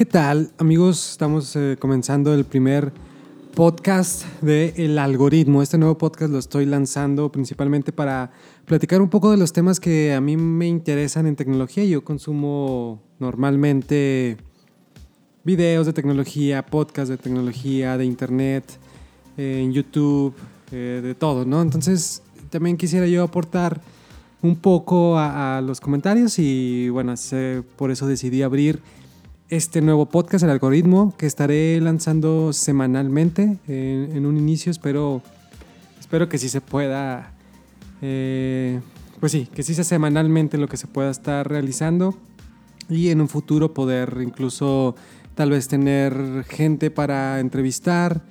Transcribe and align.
¿Qué 0.00 0.06
tal 0.06 0.50
amigos? 0.56 1.10
Estamos 1.10 1.54
eh, 1.56 1.76
comenzando 1.78 2.32
el 2.32 2.46
primer 2.46 2.90
podcast 3.54 4.24
de 4.40 4.72
El 4.78 4.98
Algoritmo. 4.98 5.60
Este 5.60 5.76
nuevo 5.76 5.98
podcast 5.98 6.32
lo 6.32 6.38
estoy 6.38 6.64
lanzando 6.64 7.30
principalmente 7.30 7.92
para 7.92 8.30
platicar 8.64 9.02
un 9.02 9.10
poco 9.10 9.30
de 9.30 9.36
los 9.36 9.52
temas 9.52 9.78
que 9.78 10.14
a 10.14 10.22
mí 10.22 10.38
me 10.38 10.66
interesan 10.66 11.26
en 11.26 11.36
tecnología. 11.36 11.84
Yo 11.84 12.02
consumo 12.02 13.02
normalmente 13.18 14.38
videos 15.44 15.84
de 15.84 15.92
tecnología, 15.92 16.64
podcasts 16.64 17.10
de 17.10 17.18
tecnología, 17.18 17.98
de 17.98 18.06
internet, 18.06 18.64
eh, 19.36 19.60
en 19.62 19.70
YouTube, 19.70 20.32
eh, 20.72 21.02
de 21.04 21.14
todo, 21.14 21.44
¿no? 21.44 21.60
Entonces 21.60 22.22
también 22.48 22.78
quisiera 22.78 23.06
yo 23.06 23.22
aportar 23.22 23.82
un 24.40 24.56
poco 24.56 25.18
a, 25.18 25.60
los 25.60 25.78
comentarios 25.78 26.38
y 26.38 26.88
bueno, 26.88 27.12
por 27.76 27.90
eso 27.90 28.06
decidí 28.06 28.40
abrir 28.40 28.80
este 29.50 29.80
nuevo 29.82 30.06
podcast, 30.06 30.44
el 30.44 30.50
algoritmo, 30.50 31.12
que 31.18 31.26
estaré 31.26 31.80
lanzando 31.80 32.52
semanalmente 32.52 33.58
en, 33.66 34.24
un 34.24 34.38
inicio. 34.38 34.70
Espero, 34.70 35.22
espero 35.98 36.28
que 36.28 36.38
sí 36.38 36.48
se 36.48 36.60
pueda, 36.60 37.32
eh, 38.00 38.80
pues 39.18 39.32
sí, 39.32 39.48
que 39.52 39.64
sí 39.64 39.74
sea 39.74 39.82
semanalmente 39.82 40.56
lo 40.56 40.68
que 40.68 40.76
se 40.76 40.86
pueda 40.86 41.10
estar 41.10 41.48
realizando 41.48 42.14
y 42.88 43.08
en 43.08 43.20
un 43.20 43.28
futuro 43.28 43.74
poder 43.74 44.18
incluso 44.22 44.94
tal 45.34 45.50
vez 45.50 45.66
tener 45.66 46.44
gente 46.48 46.90
para 46.90 47.40
entrevistar. 47.40 48.22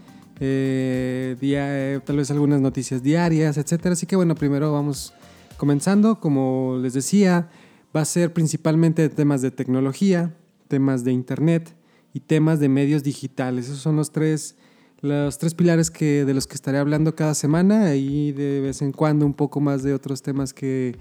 Eh, 0.42 1.36
día, 1.42 2.02
tal 2.06 2.16
vez 2.16 2.32
algunas 2.32 2.62
noticias 2.62 3.04
diarias, 3.04 3.58
etcétera. 3.58 3.92
Así 3.92 4.06
que 4.06 4.16
bueno, 4.16 4.36
primero 4.36 4.72
vamos 4.72 5.14
comenzando. 5.58 6.22
Como 6.22 6.80
les 6.82 6.94
decía, 6.94 7.50
va 7.94 8.02
a 8.02 8.06
ser 8.06 8.32
principalmente 8.32 9.10
temas 9.10 9.42
de 9.42 9.52
tecnología, 9.52 10.34
temas 10.70 11.04
de 11.04 11.12
Internet 11.12 11.76
y 12.14 12.22
temas 12.22 12.62
de 12.62 12.70
medios 12.70 13.04
digitales. 13.04 13.66
Esos 13.66 13.80
son 13.80 13.98
los 13.98 14.12
tres, 14.12 14.56
los 15.02 15.38
tres 15.38 15.54
pilares 15.54 15.92
que, 15.92 16.24
de 16.24 16.34
los 16.34 16.48
que 16.48 16.56
estaré 16.56 16.78
hablando 16.78 17.14
cada 17.16 17.34
semana 17.34 17.96
y 17.96 18.32
de 18.32 18.62
vez 18.62 18.82
en 18.82 18.94
cuando 18.94 19.26
un 19.26 19.34
poco 19.34 19.60
más 19.60 19.84
de 19.84 19.94
otros 19.94 20.22
temas 20.22 20.54
que, 20.54 20.96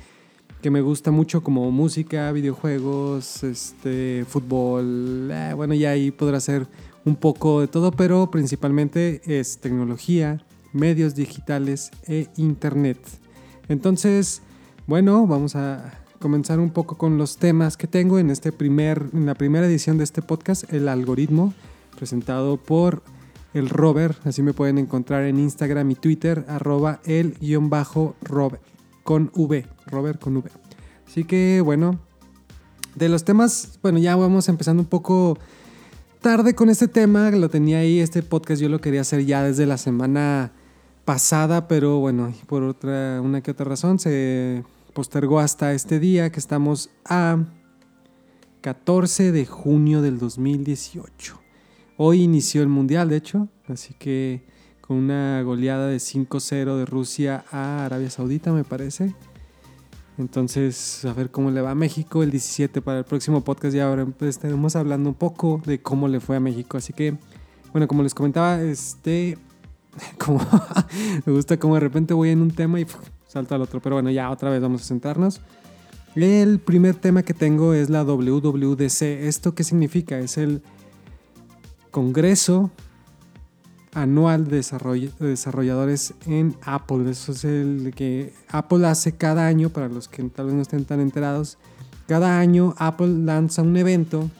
que 0.61 0.71
me 0.71 0.81
gusta 0.81 1.13
mucho 1.13 1.43
como 1.43 1.71
música, 1.71 2.33
videojuegos, 2.33 3.45
este, 3.45 4.25
fútbol. 4.29 5.31
Eh, 5.31 5.53
bueno, 5.55 5.75
ya 5.75 5.91
ahí 5.91 6.11
podrá 6.11 6.41
ser 6.41 6.67
un 7.05 7.15
poco 7.15 7.61
de 7.61 7.69
todo, 7.69 7.93
pero 7.93 8.31
principalmente 8.31 9.21
es 9.25 9.59
tecnología, 9.59 10.45
medios 10.73 11.15
digitales 11.15 11.91
e 12.07 12.27
Internet. 12.37 12.99
Entonces, 13.69 14.43
bueno, 14.87 15.27
vamos 15.27 15.55
a 15.55 15.98
comenzar 16.19 16.61
un 16.61 16.71
poco 16.71 16.97
con 16.97 17.19
los 17.19 17.37
temas 17.37 17.77
que 17.77 17.87
tengo 17.87 18.19
en, 18.19 18.31
este 18.31 18.53
primer, 18.53 19.07
en 19.13 19.27
la 19.27 19.35
primera 19.35 19.67
edición 19.67 19.99
de 19.99 20.05
este 20.05 20.23
podcast, 20.23 20.73
el 20.73 20.89
algoritmo, 20.89 21.55
presentado 21.97 22.57
por 22.57 23.03
el 23.55 23.69
Robert. 23.69 24.27
Así 24.27 24.43
me 24.43 24.53
pueden 24.53 24.79
encontrar 24.79 25.25
en 25.25 25.39
Instagram 25.39 25.91
y 25.91 25.95
Twitter, 25.95 26.45
arroba 26.49 27.01
el-robert, 27.05 28.63
con 29.05 29.31
V, 29.35 29.67
Robert 29.87 30.21
con 30.21 30.37
V. 30.37 30.51
Así 31.07 31.25
que 31.25 31.61
bueno, 31.65 31.99
de 32.95 33.09
los 33.09 33.25
temas, 33.25 33.79
bueno, 33.83 33.99
ya 33.99 34.17
vamos 34.17 34.49
empezando 34.49 34.83
un 34.83 34.89
poco 34.89 35.39
tarde 36.21 36.55
con 36.55 36.69
este 36.69 36.89
tema, 36.89 37.31
lo 37.31 37.49
tenía 37.49 37.79
ahí, 37.79 38.01
este 38.01 38.23
podcast 38.23 38.61
yo 38.61 38.69
lo 38.69 38.81
quería 38.81 39.03
hacer 39.03 39.25
ya 39.25 39.43
desde 39.43 39.67
la 39.67 39.79
semana 39.79 40.53
pasada, 41.05 41.69
pero 41.69 42.01
bueno, 42.01 42.35
por 42.47 42.65
otra, 42.65 43.21
una 43.23 43.41
que 43.41 43.53
otra 43.53 43.65
razón 43.65 43.99
se 43.99 44.65
postergó 44.93 45.41
hasta 45.41 45.73
este 45.73 45.99
día 45.99 46.31
que 46.31 46.41
estamos 46.41 46.91
a 47.05 47.45
14 48.61 49.33
de 49.33 49.47
junio 49.47 50.03
del 50.03 50.19
2018. 50.19 51.41
Hoy 51.97 52.23
inició 52.23 52.63
el 52.63 52.69
Mundial, 52.69 53.09
de 53.09 53.17
hecho, 53.17 53.49
así 53.69 53.95
que 53.95 54.45
con 54.81 54.97
una 54.97 55.43
goleada 55.43 55.89
de 55.89 55.99
5-0 55.99 56.79
de 56.79 56.87
Rusia 56.87 57.45
a 57.51 57.85
Arabia 57.85 58.11
Saudita, 58.11 58.53
me 58.53 58.65
parece. 58.65 59.15
Entonces, 60.17 61.05
a 61.05 61.13
ver 61.13 61.31
cómo 61.31 61.51
le 61.51 61.61
va 61.61 61.73
a 61.73 61.75
México 61.75 62.23
el 62.23 62.31
17 62.31 62.83
para 62.83 62.99
el 62.99 63.05
próximo 63.05 63.45
podcast. 63.45 63.75
Ya 63.75 63.87
ahora 63.87 64.07
pues, 64.07 64.31
estaremos 64.31 64.75
hablando 64.75 65.11
un 65.11 65.15
poco 65.15 65.63
de 65.65 65.81
cómo 65.81 66.09
le 66.09 66.21
fue 66.21 66.37
a 66.37 66.41
México. 66.41 66.77
Así 66.77 66.93
que, 66.93 67.17
bueno, 67.73 67.87
como 67.87 68.03
les 68.03 68.15
comentaba, 68.15 68.61
este, 68.61 69.39
me 71.27 71.33
gusta 71.33 71.59
como 71.59 71.75
de 71.75 71.81
repente 71.81 72.15
voy 72.15 72.31
en 72.31 72.43
un 72.43 72.51
tema 72.51 72.81
y 72.81 72.87
salto 73.29 73.55
al 73.55 73.63
otro. 73.63 73.81
Pero 73.81 73.95
bueno, 73.97 74.11
ya 74.11 74.31
otra 74.31 74.51
vez 74.51 74.61
vamos 74.61 74.83
a 74.83 74.85
sentarnos. 74.85 75.41
El 76.17 76.59
primer 76.59 76.97
tema 76.97 77.23
que 77.23 77.35
tengo 77.35 77.75
es 77.75 77.91
la 77.91 78.03
WWDC. 78.03 79.03
¿Esto 79.03 79.55
qué 79.55 79.63
significa? 79.63 80.19
Es 80.19 80.37
el 80.37 80.63
Congreso 81.93 82.73
Anual 83.95 84.49
de, 84.49 84.65
Desarrolladores 85.21 86.15
en 86.27 86.57
Apple. 86.63 87.11
Eso 87.11 87.33
es 87.33 87.45
el 87.45 87.93
que 87.95 88.33
Apple 88.49 88.87
hace 88.87 89.13
cada 89.13 89.47
año, 89.47 89.71
para 89.71 89.89
los 89.89 90.09
que 90.09 90.23
tal 90.25 90.47
vez 90.47 90.55
no 90.55 90.63
estén 90.63 90.85
tan 90.85 91.01
enterados. 91.01 91.59
Cada 92.07 92.41
año 92.41 92.75
Apple 92.79 93.09
lanza 93.09 93.63
un 93.63 93.77
evento 93.77 94.31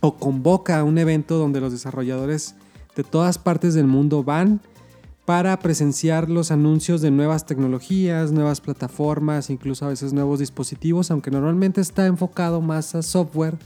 o 0.00 0.16
convoca 0.16 0.82
un 0.84 0.96
evento 0.98 1.36
donde 1.36 1.60
los 1.60 1.72
desarrolladores 1.72 2.54
de 2.96 3.04
todas 3.04 3.38
partes 3.38 3.74
del 3.74 3.86
mundo 3.86 4.22
van 4.22 4.60
para 5.32 5.58
presenciar 5.60 6.28
los 6.28 6.50
anuncios 6.50 7.00
de 7.00 7.10
nuevas 7.10 7.46
tecnologías, 7.46 8.32
nuevas 8.32 8.60
plataformas, 8.60 9.48
incluso 9.48 9.86
a 9.86 9.88
veces 9.88 10.12
nuevos 10.12 10.40
dispositivos, 10.40 11.10
aunque 11.10 11.30
normalmente 11.30 11.80
está 11.80 12.04
enfocado 12.04 12.60
más 12.60 12.94
a 12.94 13.00
software. 13.00 13.56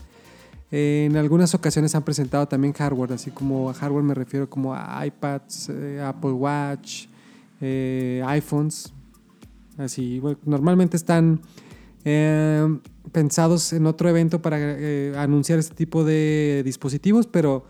en 0.71 1.17
algunas 1.17 1.53
ocasiones 1.53 1.93
han 1.93 2.03
presentado 2.03 2.47
también 2.47 2.71
hardware, 2.71 3.11
así 3.11 3.31
como 3.31 3.69
a 3.69 3.73
hardware 3.73 4.05
me 4.05 4.13
refiero 4.13 4.49
como 4.49 4.73
a 4.73 5.05
iPads, 5.05 5.67
eh, 5.67 6.01
Apple 6.01 6.31
Watch, 6.31 7.07
eh, 7.59 8.23
iPhones. 8.25 8.93
Así, 9.77 10.21
normalmente 10.45 10.95
están 10.95 11.41
eh, 12.05 12.79
pensados 13.11 13.73
en 13.73 13.87
otro 13.87 14.07
evento 14.07 14.41
para 14.41 14.55
anunciar 15.21 15.59
este 15.59 15.75
tipo 15.75 16.05
de 16.05 16.61
dispositivos, 16.63 17.27
pero 17.27 17.65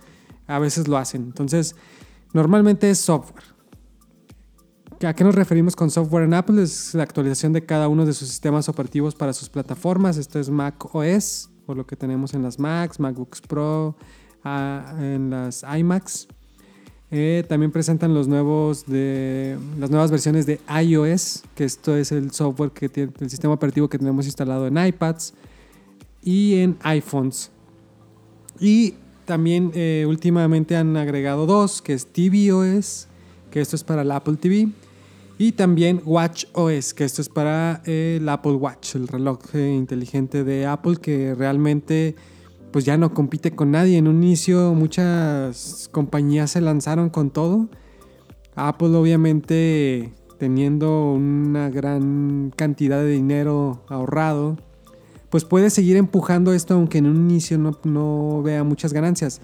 a 0.45 0.59
veces 0.59 0.87
lo 0.87 0.97
hacen. 0.97 1.23
Entonces, 1.23 1.75
normalmente 2.31 2.91
es 2.91 2.99
software. 2.99 3.56
¿A 5.05 5.13
qué 5.13 5.23
nos 5.23 5.35
referimos 5.35 5.75
con 5.75 5.91
software 5.91 6.23
en 6.23 6.33
Apple? 6.33 6.63
Es 6.63 6.95
la 6.95 7.03
actualización 7.03 7.53
de 7.53 7.63
cada 7.63 7.87
uno 7.87 8.03
de 8.03 8.13
sus 8.13 8.29
sistemas 8.29 8.67
operativos 8.67 9.13
para 9.13 9.31
sus 9.31 9.47
plataformas. 9.47 10.17
Esto 10.17 10.39
es 10.39 10.49
Mac 10.49 10.95
OS, 10.95 11.51
por 11.67 11.77
lo 11.77 11.85
que 11.85 11.95
tenemos 11.95 12.33
en 12.33 12.41
las 12.41 12.57
Macs, 12.57 12.99
MacBooks 12.99 13.41
Pro, 13.41 13.95
en 14.43 15.29
las 15.29 15.63
iMacs. 15.63 16.27
Eh, 17.11 17.45
también 17.47 17.71
presentan 17.71 18.15
las 18.15 18.27
nuevas 18.27 18.85
versiones 20.09 20.47
de 20.47 20.59
iOS, 20.83 21.43
que 21.53 21.65
esto 21.65 21.95
es 21.95 22.11
el 22.11 22.31
software 22.31 22.71
que 22.71 22.89
el 23.19 23.29
sistema 23.29 23.53
operativo 23.53 23.87
que 23.87 23.99
tenemos 23.99 24.25
instalado 24.25 24.65
en 24.65 24.83
iPads 24.83 25.35
y 26.23 26.55
en 26.55 26.75
iPhones. 26.81 27.51
Y 28.59 28.95
también 29.25 29.71
eh, 29.75 30.05
últimamente 30.07 30.75
han 30.75 30.97
agregado 30.97 31.45
dos, 31.45 31.83
que 31.83 31.93
es 31.93 32.07
tvOS, 32.07 33.07
que 33.51 33.61
esto 33.61 33.75
es 33.75 33.83
para 33.83 34.01
el 34.01 34.11
Apple 34.11 34.37
TV 34.37 34.69
y 35.39 35.51
también 35.51 36.01
Watch 36.03 36.45
OS, 36.53 36.93
que 36.93 37.03
esto 37.03 37.21
es 37.21 37.29
para 37.29 37.81
el 37.85 38.27
Apple 38.27 38.53
Watch, 38.53 38.95
el 38.95 39.07
reloj 39.07 39.39
eh, 39.53 39.73
inteligente 39.75 40.43
de 40.43 40.65
Apple 40.65 40.97
que 40.97 41.35
realmente 41.35 42.15
pues 42.71 42.85
ya 42.85 42.97
no 42.97 43.13
compite 43.13 43.51
con 43.51 43.71
nadie. 43.71 43.97
En 43.97 44.07
un 44.07 44.23
inicio 44.23 44.73
muchas 44.73 45.89
compañías 45.91 46.51
se 46.51 46.61
lanzaron 46.61 47.09
con 47.09 47.29
todo. 47.29 47.69
Apple 48.55 48.95
obviamente 48.95 50.11
teniendo 50.39 51.11
una 51.13 51.69
gran 51.69 52.51
cantidad 52.55 52.99
de 52.99 53.09
dinero 53.09 53.83
ahorrado, 53.89 54.57
pues 55.29 55.45
puede 55.45 55.69
seguir 55.69 55.97
empujando 55.97 56.53
esto 56.53 56.73
aunque 56.73 56.97
en 56.97 57.05
un 57.05 57.29
inicio 57.29 57.59
no, 57.59 57.77
no 57.83 58.41
vea 58.41 58.63
muchas 58.63 58.91
ganancias. 58.91 59.41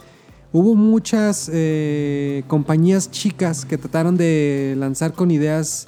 Hubo 0.55 0.75
muchas 0.75 1.49
eh, 1.51 2.43
compañías 2.45 3.09
chicas 3.09 3.65
que 3.65 3.79
trataron 3.79 4.17
de 4.17 4.75
lanzar 4.77 5.13
con 5.13 5.31
ideas 5.31 5.87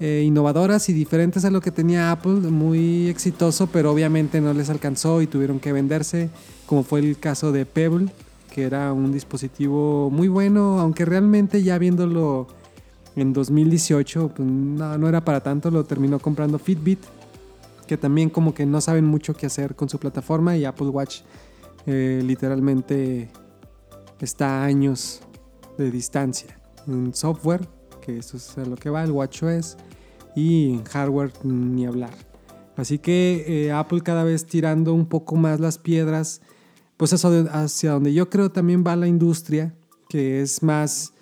eh, 0.00 0.22
innovadoras 0.24 0.88
y 0.88 0.94
diferentes 0.94 1.44
a 1.44 1.50
lo 1.50 1.60
que 1.60 1.70
tenía 1.70 2.10
Apple, 2.10 2.40
muy 2.50 3.08
exitoso, 3.08 3.66
pero 3.66 3.92
obviamente 3.92 4.40
no 4.40 4.54
les 4.54 4.70
alcanzó 4.70 5.20
y 5.20 5.26
tuvieron 5.26 5.60
que 5.60 5.70
venderse, 5.70 6.30
como 6.64 6.82
fue 6.82 7.00
el 7.00 7.18
caso 7.18 7.52
de 7.52 7.66
Pebble, 7.66 8.08
que 8.54 8.62
era 8.62 8.90
un 8.94 9.12
dispositivo 9.12 10.08
muy 10.10 10.28
bueno, 10.28 10.80
aunque 10.80 11.04
realmente 11.04 11.62
ya 11.62 11.76
viéndolo 11.76 12.46
en 13.16 13.34
2018, 13.34 14.32
pues 14.34 14.48
no, 14.48 15.08
era 15.10 15.26
para 15.26 15.42
tanto, 15.42 15.70
lo 15.70 15.84
terminó 15.84 16.20
comprando 16.20 16.58
Fitbit, 16.58 17.00
que 17.86 17.98
también 17.98 18.30
como 18.30 18.54
que 18.54 18.64
no 18.64 18.80
saben 18.80 19.04
mucho 19.04 19.34
qué 19.34 19.44
hacer 19.44 19.74
con 19.74 19.90
su 19.90 19.98
plataforma 19.98 20.56
y 20.56 20.64
Apple 20.64 20.88
Watch 20.88 21.20
eh, 21.84 22.22
literalmente 22.24 23.28
está 24.20 24.62
a 24.62 24.64
años 24.64 25.20
de 25.78 25.90
distancia. 25.90 26.58
En 26.86 27.14
software, 27.14 27.68
que 28.00 28.18
eso 28.18 28.36
es 28.36 28.56
a 28.58 28.64
lo 28.64 28.76
que 28.76 28.90
va, 28.90 29.02
el 29.02 29.10
WatchOS, 29.10 29.76
y 30.34 30.74
en 30.74 30.84
hardware 30.84 31.32
ni 31.44 31.86
hablar. 31.86 32.14
Así 32.76 32.98
que 32.98 33.44
eh, 33.46 33.72
Apple 33.72 34.02
cada 34.02 34.22
vez 34.22 34.46
tirando 34.46 34.92
un 34.92 35.06
poco 35.06 35.36
más 35.36 35.60
las 35.60 35.78
piedras 35.78 36.42
pues 36.96 37.12
hacia 37.12 37.92
donde 37.92 38.12
yo 38.12 38.30
creo 38.30 38.50
también 38.50 38.82
va 38.86 38.96
la 38.96 39.06
industria, 39.06 39.74
que 40.08 40.40
es 40.40 40.62
más 40.62 41.12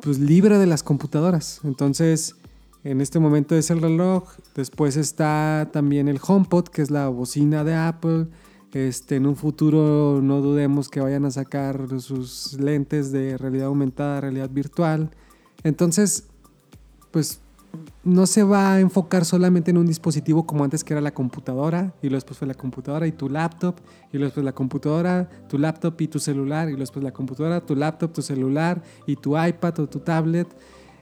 pues 0.00 0.18
libre 0.18 0.58
de 0.58 0.66
las 0.66 0.82
computadoras. 0.82 1.60
Entonces, 1.64 2.36
en 2.84 3.00
este 3.00 3.18
momento 3.18 3.56
es 3.56 3.70
el 3.70 3.80
reloj, 3.82 4.28
después 4.54 4.96
está 4.96 5.70
también 5.72 6.08
el 6.08 6.20
HomePod, 6.24 6.68
que 6.68 6.82
es 6.82 6.90
la 6.90 7.08
bocina 7.08 7.64
de 7.64 7.74
Apple. 7.74 8.28
Este, 8.72 9.16
en 9.16 9.26
un 9.26 9.36
futuro 9.36 10.20
no 10.22 10.40
dudemos 10.40 10.88
que 10.88 11.00
vayan 11.00 11.24
a 11.24 11.30
sacar 11.30 12.00
sus 12.00 12.54
lentes 12.54 13.12
de 13.12 13.38
realidad 13.38 13.68
aumentada, 13.68 14.20
realidad 14.20 14.50
virtual. 14.50 15.10
Entonces, 15.62 16.24
pues 17.10 17.40
no 18.04 18.26
se 18.26 18.42
va 18.42 18.74
a 18.74 18.80
enfocar 18.80 19.24
solamente 19.24 19.70
en 19.70 19.78
un 19.78 19.86
dispositivo 19.86 20.46
como 20.46 20.64
antes 20.64 20.84
que 20.84 20.94
era 20.94 21.00
la 21.00 21.12
computadora 21.12 21.92
y 22.02 22.06
luego 22.08 22.16
después 22.16 22.38
fue 22.38 22.48
la 22.48 22.54
computadora 22.54 23.06
y 23.06 23.12
tu 23.12 23.28
laptop 23.28 23.76
y 24.12 24.18
luego 24.18 24.26
después 24.26 24.44
la 24.44 24.52
computadora, 24.52 25.28
tu 25.48 25.58
laptop 25.58 26.00
y 26.00 26.08
tu 26.08 26.18
celular 26.18 26.68
y 26.68 26.72
luego 26.72 26.80
después 26.80 27.04
la 27.04 27.12
computadora, 27.12 27.60
tu 27.60 27.74
laptop, 27.74 28.12
tu 28.12 28.22
celular 28.22 28.82
y 29.06 29.16
tu 29.16 29.38
iPad 29.38 29.80
o 29.80 29.86
tu 29.88 30.00
tablet. 30.00 30.48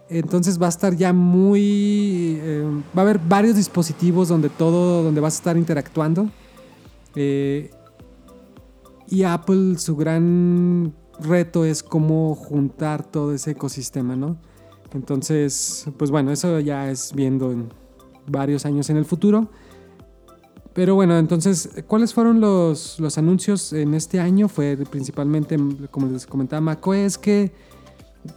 Entonces 0.08 0.60
va 0.60 0.66
a 0.66 0.70
estar 0.70 0.94
ya 0.94 1.12
muy... 1.12 2.38
Eh, 2.40 2.82
va 2.96 3.02
a 3.02 3.04
haber 3.04 3.18
varios 3.18 3.56
dispositivos 3.56 4.28
donde 4.28 4.50
todo, 4.50 5.02
donde 5.02 5.20
vas 5.20 5.34
a 5.34 5.38
estar 5.38 5.56
interactuando. 5.56 6.28
Eh, 7.14 7.70
y 9.08 9.22
Apple, 9.22 9.78
su 9.78 9.96
gran 9.96 10.94
reto 11.20 11.64
es 11.64 11.82
cómo 11.82 12.34
juntar 12.34 13.04
todo 13.04 13.32
ese 13.32 13.52
ecosistema, 13.52 14.16
¿no? 14.16 14.36
Entonces, 14.92 15.86
pues 15.98 16.10
bueno, 16.10 16.30
eso 16.30 16.60
ya 16.60 16.90
es 16.90 17.12
viendo 17.14 17.52
en 17.52 17.68
varios 18.26 18.64
años 18.64 18.90
en 18.90 18.96
el 18.96 19.04
futuro. 19.04 19.50
Pero 20.72 20.96
bueno, 20.96 21.16
entonces, 21.18 21.70
¿cuáles 21.86 22.12
fueron 22.14 22.40
los, 22.40 22.98
los 22.98 23.16
anuncios 23.18 23.72
en 23.72 23.94
este 23.94 24.18
año? 24.18 24.48
Fue 24.48 24.76
principalmente, 24.90 25.56
como 25.90 26.08
les 26.08 26.26
comentaba 26.26 26.60
macOS, 26.60 27.18
que 27.18 27.52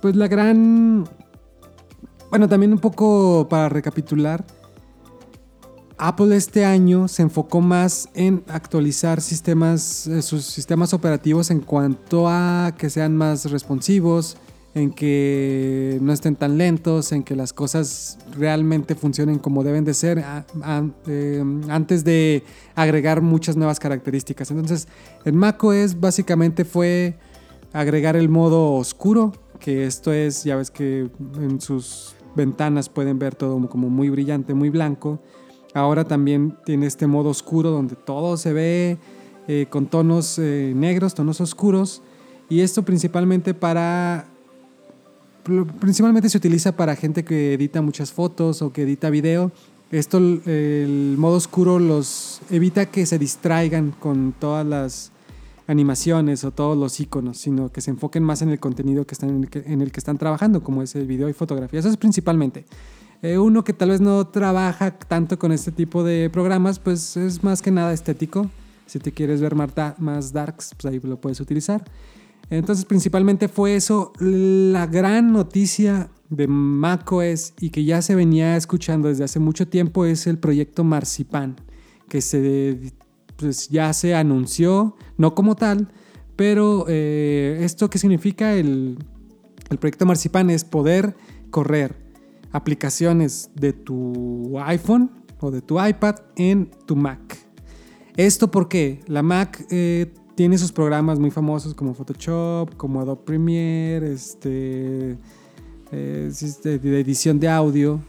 pues 0.01 0.15
la 0.15 0.27
gran... 0.27 1.05
Bueno, 2.29 2.47
también 2.49 2.73
un 2.73 2.79
poco 2.79 3.47
para 3.49 3.69
recapitular, 3.69 4.45
Apple 5.97 6.35
este 6.35 6.63
año 6.63 7.07
se 7.07 7.23
enfocó 7.23 7.59
más 7.59 8.09
en 8.13 8.43
actualizar 8.47 9.19
sistemas, 9.19 10.05
eh, 10.05 10.21
sus 10.21 10.45
sistemas 10.45 10.93
operativos 10.93 11.49
en 11.49 11.59
cuanto 11.59 12.27
a 12.27 12.73
que 12.77 12.89
sean 12.91 13.17
más 13.17 13.49
responsivos, 13.49 14.37
en 14.75 14.91
que 14.91 15.97
no 16.01 16.13
estén 16.13 16.35
tan 16.35 16.59
lentos, 16.59 17.11
en 17.11 17.23
que 17.23 17.35
las 17.35 17.51
cosas 17.51 18.19
realmente 18.37 18.93
funcionen 18.93 19.39
como 19.39 19.63
deben 19.63 19.85
de 19.85 19.95
ser 19.95 20.23
eh, 21.07 21.43
antes 21.69 22.03
de 22.03 22.43
agregar 22.75 23.21
muchas 23.21 23.57
nuevas 23.57 23.79
características. 23.79 24.51
Entonces, 24.51 24.87
en 25.25 25.35
macOS 25.35 25.99
básicamente 25.99 26.63
fue 26.63 27.17
agregar 27.73 28.15
el 28.15 28.29
modo 28.29 28.73
oscuro, 28.73 29.33
que 29.59 29.87
esto 29.87 30.13
es, 30.13 30.43
ya 30.43 30.57
ves 30.57 30.69
que 30.69 31.09
en 31.39 31.59
sus 31.59 32.15
ventanas 32.35 32.87
pueden 32.87 33.17
ver 33.17 33.33
todo 33.33 33.67
como 33.67 33.89
muy 33.89 34.11
brillante, 34.11 34.53
muy 34.53 34.69
blanco. 34.69 35.19
Ahora 35.73 36.05
también 36.05 36.57
tiene 36.65 36.87
este 36.87 37.07
modo 37.07 37.29
oscuro 37.29 37.71
donde 37.71 37.95
todo 37.95 38.37
se 38.37 38.53
ve 38.53 38.97
eh, 39.47 39.67
con 39.69 39.87
tonos 39.87 40.39
eh, 40.39 40.73
negros, 40.75 41.13
tonos 41.13 41.41
oscuros. 41.41 42.01
Y 42.49 42.61
esto 42.61 42.83
principalmente 42.83 43.53
para 43.53 44.27
principalmente 45.79 46.29
se 46.29 46.37
utiliza 46.37 46.73
para 46.73 46.95
gente 46.95 47.23
que 47.23 47.53
edita 47.53 47.81
muchas 47.81 48.11
fotos 48.11 48.61
o 48.61 48.73
que 48.73 48.83
edita 48.83 49.09
video. 49.09 49.51
Esto, 49.91 50.17
el 50.17 51.15
modo 51.17 51.37
oscuro 51.37 51.79
los 51.79 52.41
evita 52.49 52.87
que 52.87 53.05
se 53.05 53.17
distraigan 53.17 53.91
con 53.91 54.33
todas 54.37 54.65
las 54.65 55.11
animaciones 55.67 56.43
o 56.43 56.51
todos 56.51 56.77
los 56.77 56.99
iconos, 56.99 57.37
sino 57.37 57.71
que 57.71 57.81
se 57.81 57.91
enfoquen 57.91 58.23
más 58.23 58.41
en 58.41 58.49
el 58.49 58.59
contenido 58.59 59.05
que 59.05 59.13
están 59.13 59.29
en, 59.29 59.81
el 59.81 59.91
que, 59.91 59.99
están 59.99 60.17
trabajando, 60.17 60.63
como 60.63 60.81
es 60.81 60.95
el 60.95 61.07
video 61.07 61.29
y 61.29 61.33
fotografía. 61.33 61.79
Eso 61.79 61.89
es 61.89 61.97
principalmente. 61.97 62.65
Eh, 63.21 63.37
uno 63.37 63.63
que 63.63 63.73
tal 63.73 63.89
vez 63.89 64.01
no 64.01 64.27
trabaja 64.27 64.91
tanto 64.91 65.39
con 65.39 65.51
este 65.51 65.71
tipo 65.71 66.03
de 66.03 66.29
programas, 66.29 66.79
pues 66.79 67.17
es 67.17 67.43
más 67.43 67.61
que 67.61 67.71
nada 67.71 67.93
estético. 67.93 68.49
Si 68.85 68.99
te 68.99 69.11
quieres 69.11 69.41
ver 69.41 69.55
más 69.55 70.33
darks, 70.33 70.73
pues 70.75 70.93
ahí 70.93 70.99
lo 71.03 71.19
puedes 71.19 71.39
utilizar. 71.39 71.83
Entonces 72.49 72.85
principalmente 72.85 73.49
fue 73.49 73.75
eso, 73.75 74.13
la 74.19 74.87
gran 74.87 75.33
noticia 75.33 76.09
de 76.29 76.47
macOS 76.47 77.53
y 77.59 77.71
que 77.71 77.83
ya 77.83 78.01
se 78.01 78.15
venía 78.15 78.55
escuchando 78.55 79.09
desde 79.09 79.25
hace 79.25 79.39
mucho 79.39 79.67
tiempo 79.67 80.05
es 80.05 80.27
el 80.27 80.37
proyecto 80.37 80.85
Marzipan, 80.85 81.57
que 82.07 82.21
se, 82.21 82.93
pues 83.35 83.67
ya 83.67 83.91
se 83.91 84.15
anunció, 84.15 84.95
no 85.17 85.35
como 85.35 85.55
tal, 85.55 85.89
pero 86.37 86.85
eh, 86.87 87.59
esto 87.61 87.89
qué 87.89 87.97
significa 87.97 88.53
el, 88.53 88.97
el 89.69 89.77
proyecto 89.77 90.05
Marzipan 90.05 90.49
es 90.49 90.63
poder 90.63 91.17
correr 91.49 92.06
aplicaciones 92.51 93.49
de 93.55 93.73
tu 93.73 94.57
iPhone 94.59 95.11
o 95.39 95.51
de 95.51 95.61
tu 95.61 95.83
iPad 95.83 96.15
en 96.35 96.69
tu 96.85 96.95
Mac. 96.95 97.37
Esto 98.15 98.49
porque 98.49 99.01
la 99.07 99.21
Mac 99.21 99.65
eh, 99.69 100.13
tiene 100.35 100.57
sus 100.57 100.71
programas 100.71 101.19
muy 101.19 101.31
famosos 101.31 101.73
como 101.73 101.93
Photoshop, 101.93 102.75
como 102.75 103.01
Adobe 103.01 103.21
Premiere, 103.25 104.11
este, 104.11 105.17
eh, 105.91 106.31
de 106.63 106.99
edición 106.99 107.39
de 107.39 107.49
audio. 107.49 107.99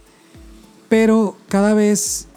Pero 0.89 1.37
cada 1.49 1.75
vez 1.75 2.29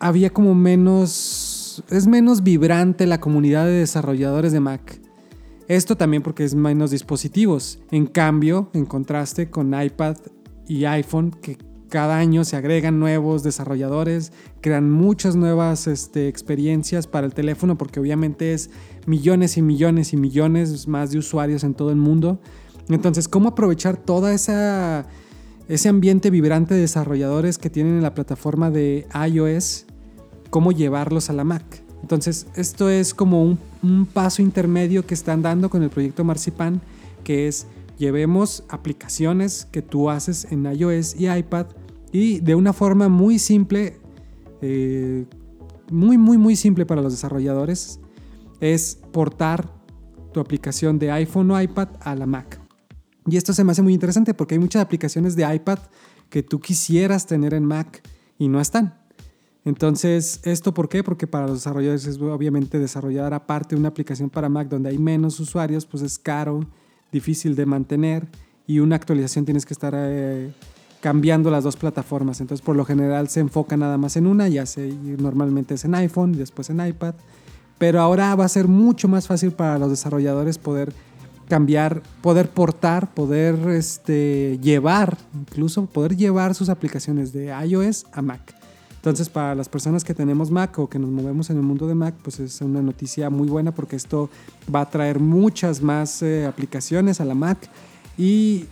había 0.00 0.30
como 0.30 0.54
menos, 0.54 1.84
es 1.90 2.06
menos 2.06 2.42
vibrante 2.42 3.06
la 3.06 3.20
comunidad 3.20 3.66
de 3.66 3.72
desarrolladores 3.72 4.52
de 4.52 4.60
Mac. 4.60 5.00
Esto 5.68 5.96
también 5.96 6.22
porque 6.22 6.44
es 6.44 6.54
menos 6.54 6.90
dispositivos. 6.90 7.78
En 7.90 8.06
cambio, 8.06 8.70
en 8.72 8.86
contraste 8.86 9.50
con 9.50 9.78
iPad 9.78 10.16
y 10.68 10.84
iPhone, 10.84 11.30
que 11.30 11.58
cada 11.88 12.18
año 12.18 12.44
se 12.44 12.56
agregan 12.56 13.00
nuevos 13.00 13.42
desarrolladores, 13.42 14.32
crean 14.60 14.90
muchas 14.90 15.36
nuevas 15.36 15.86
este, 15.86 16.28
experiencias 16.28 17.06
para 17.06 17.26
el 17.26 17.34
teléfono 17.34 17.78
porque 17.78 17.98
obviamente 17.98 18.52
es 18.52 18.70
millones 19.06 19.56
y 19.56 19.62
millones 19.62 20.12
y 20.12 20.18
millones 20.18 20.86
más 20.86 21.10
de 21.10 21.18
usuarios 21.18 21.64
en 21.64 21.74
todo 21.74 21.90
el 21.90 21.96
mundo. 21.96 22.40
Entonces, 22.90 23.26
¿cómo 23.28 23.50
aprovechar 23.50 23.96
toda 23.96 24.32
esa 24.32 25.06
ese 25.68 25.90
ambiente 25.90 26.30
vibrante 26.30 26.74
de 26.74 26.80
desarrolladores 26.80 27.58
que 27.58 27.68
tienen 27.68 27.96
en 27.96 28.02
la 28.02 28.14
plataforma 28.14 28.70
de 28.70 29.06
iOS? 29.28 29.86
¿Cómo 30.50 30.72
llevarlos 30.72 31.28
a 31.28 31.34
la 31.34 31.44
Mac? 31.44 31.62
Entonces, 32.00 32.46
esto 32.54 32.88
es 32.88 33.12
como 33.12 33.42
un, 33.42 33.58
un 33.82 34.06
paso 34.06 34.40
intermedio 34.40 35.04
que 35.06 35.12
están 35.12 35.42
dando 35.42 35.68
con 35.68 35.82
el 35.82 35.90
proyecto 35.90 36.24
Marzipan, 36.24 36.80
que 37.22 37.48
es 37.48 37.66
llevemos 37.98 38.64
aplicaciones 38.68 39.66
que 39.70 39.82
tú 39.82 40.08
haces 40.08 40.46
en 40.50 40.64
iOS 40.64 41.16
y 41.20 41.28
iPad 41.28 41.66
y 42.12 42.40
de 42.40 42.54
una 42.54 42.72
forma 42.72 43.08
muy 43.08 43.38
simple, 43.38 44.00
eh, 44.62 45.26
muy, 45.90 46.16
muy, 46.16 46.38
muy 46.38 46.56
simple 46.56 46.86
para 46.86 47.02
los 47.02 47.12
desarrolladores, 47.12 48.00
es 48.60 48.98
portar 49.12 49.72
tu 50.32 50.40
aplicación 50.40 50.98
de 50.98 51.10
iPhone 51.10 51.50
o 51.50 51.60
iPad 51.60 51.88
a 52.00 52.14
la 52.14 52.26
Mac. 52.26 52.60
Y 53.26 53.36
esto 53.36 53.52
se 53.52 53.62
me 53.62 53.72
hace 53.72 53.82
muy 53.82 53.92
interesante 53.92 54.32
porque 54.32 54.54
hay 54.54 54.58
muchas 54.58 54.82
aplicaciones 54.82 55.36
de 55.36 55.54
iPad 55.54 55.78
que 56.30 56.42
tú 56.42 56.60
quisieras 56.60 57.26
tener 57.26 57.52
en 57.52 57.64
Mac 57.64 58.02
y 58.38 58.48
no 58.48 58.60
están. 58.60 58.94
Entonces, 59.64 60.40
¿esto 60.44 60.72
por 60.72 60.88
qué? 60.88 61.02
Porque 61.02 61.26
para 61.26 61.46
los 61.46 61.58
desarrolladores 61.58 62.06
es 62.06 62.18
obviamente 62.20 62.78
desarrollar 62.78 63.34
aparte 63.34 63.76
una 63.76 63.88
aplicación 63.88 64.30
para 64.30 64.48
Mac 64.48 64.68
donde 64.68 64.88
hay 64.88 64.98
menos 64.98 65.40
usuarios, 65.40 65.84
pues 65.84 66.02
es 66.02 66.18
caro 66.18 66.60
difícil 67.12 67.56
de 67.56 67.66
mantener 67.66 68.26
y 68.66 68.80
una 68.80 68.96
actualización 68.96 69.44
tienes 69.44 69.64
que 69.64 69.74
estar 69.74 69.94
eh, 69.96 70.52
cambiando 71.00 71.50
las 71.50 71.64
dos 71.64 71.76
plataformas. 71.76 72.40
Entonces, 72.40 72.64
por 72.64 72.76
lo 72.76 72.84
general 72.84 73.28
se 73.28 73.40
enfoca 73.40 73.76
nada 73.76 73.96
más 73.96 74.16
en 74.16 74.26
una, 74.26 74.48
ya 74.48 74.66
sé, 74.66 74.92
normalmente 75.18 75.74
es 75.74 75.84
en 75.84 75.94
iPhone, 75.94 76.34
y 76.34 76.38
después 76.38 76.70
en 76.70 76.86
iPad. 76.86 77.14
Pero 77.78 78.00
ahora 78.00 78.34
va 78.34 78.44
a 78.44 78.48
ser 78.48 78.68
mucho 78.68 79.08
más 79.08 79.26
fácil 79.26 79.52
para 79.52 79.78
los 79.78 79.90
desarrolladores 79.90 80.58
poder 80.58 80.92
cambiar, 81.48 82.02
poder 82.20 82.50
portar, 82.50 83.14
poder 83.14 83.56
este, 83.70 84.58
llevar, 84.60 85.16
incluso 85.34 85.86
poder 85.86 86.16
llevar 86.16 86.54
sus 86.54 86.68
aplicaciones 86.68 87.32
de 87.32 87.54
iOS 87.66 88.06
a 88.12 88.20
Mac. 88.20 88.57
Entonces, 88.98 89.28
para 89.28 89.54
las 89.54 89.68
personas 89.68 90.02
que 90.02 90.12
tenemos 90.12 90.50
Mac 90.50 90.76
o 90.78 90.88
que 90.88 90.98
nos 90.98 91.10
movemos 91.10 91.50
en 91.50 91.56
el 91.56 91.62
mundo 91.62 91.86
de 91.86 91.94
Mac, 91.94 92.14
pues 92.22 92.40
es 92.40 92.60
una 92.60 92.82
noticia 92.82 93.30
muy 93.30 93.48
buena 93.48 93.72
porque 93.72 93.94
esto 93.94 94.28
va 94.74 94.80
a 94.80 94.90
traer 94.90 95.20
muchas 95.20 95.80
más 95.80 96.20
eh, 96.22 96.46
aplicaciones 96.46 97.20
a 97.20 97.24
la 97.24 97.34
Mac 97.34 97.58
y 98.16 98.64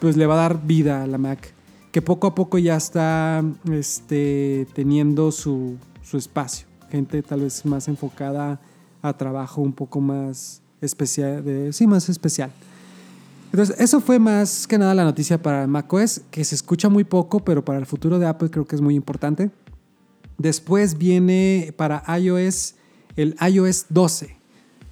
pues 0.00 0.16
le 0.16 0.26
va 0.26 0.34
a 0.34 0.38
dar 0.38 0.66
vida 0.66 1.04
a 1.04 1.06
la 1.06 1.16
Mac, 1.16 1.52
que 1.92 2.02
poco 2.02 2.26
a 2.26 2.34
poco 2.34 2.58
ya 2.58 2.76
está 2.76 3.44
este, 3.70 4.66
teniendo 4.74 5.30
su, 5.30 5.76
su 6.02 6.16
espacio. 6.16 6.66
Gente 6.90 7.22
tal 7.22 7.42
vez 7.42 7.64
más 7.64 7.86
enfocada 7.86 8.60
a 9.00 9.12
trabajo 9.12 9.62
un 9.62 9.72
poco 9.72 10.00
más 10.00 10.60
especial, 10.80 11.44
de, 11.44 11.72
sí, 11.72 11.86
más 11.86 12.08
especial. 12.08 12.50
Entonces, 13.52 13.76
eso 13.78 14.00
fue 14.00 14.18
más 14.18 14.66
que 14.66 14.78
nada 14.78 14.94
la 14.94 15.04
noticia 15.04 15.40
para 15.40 15.66
macOS, 15.66 16.20
que 16.30 16.44
se 16.44 16.54
escucha 16.54 16.88
muy 16.88 17.04
poco, 17.04 17.40
pero 17.40 17.64
para 17.64 17.78
el 17.78 17.86
futuro 17.86 18.18
de 18.18 18.26
Apple 18.26 18.50
creo 18.50 18.66
que 18.66 18.76
es 18.76 18.82
muy 18.82 18.94
importante. 18.94 19.50
Después 20.38 20.98
viene 20.98 21.72
para 21.76 22.02
iOS 22.18 22.74
el 23.16 23.34
iOS 23.40 23.86
12 23.88 24.36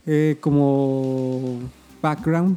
eh, 0.06 0.36
como 0.40 1.58
background. 2.00 2.56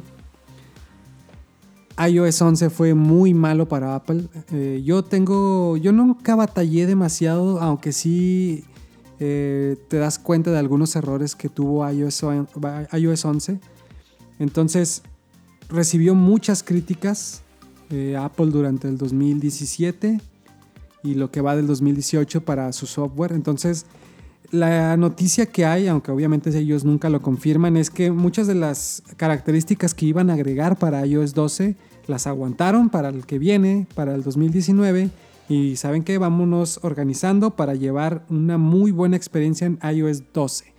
iOS 1.98 2.40
11 2.40 2.70
fue 2.70 2.94
muy 2.94 3.34
malo 3.34 3.68
para 3.68 3.94
Apple. 3.94 4.24
Eh, 4.52 4.82
yo 4.84 5.02
tengo, 5.02 5.76
yo 5.76 5.92
nunca 5.92 6.36
batallé 6.36 6.86
demasiado, 6.86 7.60
aunque 7.60 7.92
sí 7.92 8.64
eh, 9.20 9.76
te 9.88 9.98
das 9.98 10.18
cuenta 10.18 10.50
de 10.50 10.58
algunos 10.58 10.96
errores 10.96 11.34
que 11.34 11.48
tuvo 11.48 11.88
iOS, 11.90 12.24
iOS 12.92 13.24
11. 13.24 13.60
Entonces 14.38 15.02
recibió 15.68 16.14
muchas 16.14 16.62
críticas 16.62 17.42
Apple 18.18 18.46
durante 18.46 18.88
el 18.88 18.98
2017 18.98 20.20
y 21.02 21.14
lo 21.14 21.30
que 21.30 21.40
va 21.40 21.56
del 21.56 21.66
2018 21.66 22.42
para 22.42 22.72
su 22.72 22.86
software. 22.86 23.32
Entonces 23.32 23.86
la 24.50 24.96
noticia 24.96 25.46
que 25.46 25.66
hay, 25.66 25.88
aunque 25.88 26.10
obviamente 26.10 26.56
ellos 26.56 26.84
nunca 26.84 27.10
lo 27.10 27.20
confirman, 27.20 27.76
es 27.76 27.90
que 27.90 28.10
muchas 28.10 28.46
de 28.46 28.54
las 28.54 29.02
características 29.16 29.94
que 29.94 30.06
iban 30.06 30.30
a 30.30 30.34
agregar 30.34 30.78
para 30.78 31.04
iOS 31.04 31.34
12 31.34 31.76
las 32.06 32.26
aguantaron 32.26 32.88
para 32.88 33.10
el 33.10 33.26
que 33.26 33.38
viene, 33.38 33.86
para 33.94 34.14
el 34.14 34.22
2019. 34.22 35.10
Y 35.50 35.76
saben 35.76 36.02
que 36.02 36.18
vámonos 36.18 36.80
organizando 36.82 37.56
para 37.56 37.74
llevar 37.74 38.24
una 38.28 38.58
muy 38.58 38.90
buena 38.90 39.16
experiencia 39.16 39.66
en 39.66 39.78
iOS 39.82 40.22
12. 40.32 40.77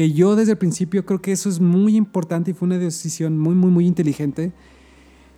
Que 0.00 0.12
yo 0.12 0.34
desde 0.34 0.52
el 0.52 0.56
principio 0.56 1.04
creo 1.04 1.20
que 1.20 1.30
eso 1.30 1.50
es 1.50 1.60
muy 1.60 1.94
importante 1.94 2.52
y 2.52 2.54
fue 2.54 2.64
una 2.64 2.78
decisión 2.78 3.38
muy, 3.38 3.54
muy, 3.54 3.70
muy 3.70 3.86
inteligente. 3.86 4.50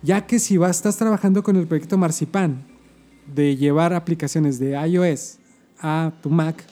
Ya 0.03 0.25
que 0.25 0.39
si 0.39 0.55
vas, 0.55 0.77
estás 0.77 0.95
trabajando 0.95 1.43
con 1.43 1.57
el 1.57 1.67
proyecto 1.67 1.97
Marzipan 1.97 2.63
de 3.27 3.57
llevar 3.57 3.93
aplicaciones 3.93 4.59
de 4.59 4.81
iOS 4.87 5.39
a 5.81 6.13
tu 6.21 6.29
Mac, 6.29 6.63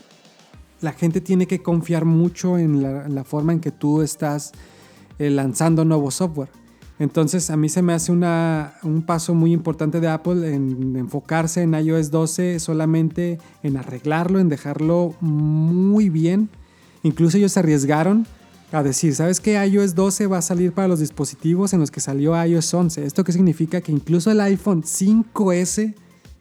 la 0.79 0.93
gente 0.93 1.19
tiene 1.19 1.47
que 1.47 1.61
confiar 1.61 2.05
mucho 2.05 2.57
en 2.57 2.81
la, 2.81 3.23
forma 3.25 3.51
en 3.51 3.59
que 3.59 3.71
tú 3.71 4.01
estás 4.01 4.53
eh, 5.19 5.29
lanzando 5.29 5.83
nuevo 5.83 6.11
software. 6.11 6.47
Entonces 6.97 7.49
a 7.49 7.57
mí 7.57 7.67
se 7.67 7.81
me 7.81 7.91
hace 7.91 8.13
un 8.13 9.03
paso 9.05 9.33
muy 9.33 9.51
importante 9.51 9.99
de 9.99 10.07
Apple 10.07 10.55
en 10.55 10.95
enfocarse 10.95 11.63
en 11.63 11.73
iOS 11.73 12.09
12 12.09 12.61
solamente 12.61 13.37
en 13.63 13.75
arreglarlo, 13.75 14.39
en 14.39 14.47
dejarlo 14.47 15.13
muy 15.19 16.09
bien. 16.09 16.49
Incluso 17.03 17.37
ellos 17.37 17.53
se 17.53 17.59
arriesgaron 17.59 18.27
a 18.71 18.83
decir, 18.83 19.13
¿sabes 19.15 19.39
qué? 19.39 19.63
iOS 19.65 19.95
12 19.95 20.27
va 20.27 20.37
a 20.37 20.41
salir 20.41 20.71
para 20.71 20.87
los 20.87 20.99
dispositivos 20.99 21.73
en 21.73 21.79
los 21.79 21.91
que 21.91 21.99
salió 21.99 22.41
iOS 22.43 22.73
11. 22.73 23.05
¿Esto 23.05 23.23
qué 23.23 23.31
significa? 23.31 23.81
Que 23.81 23.91
incluso 23.91 24.31
el 24.31 24.39
iPhone 24.39 24.83
5S, 24.83 25.93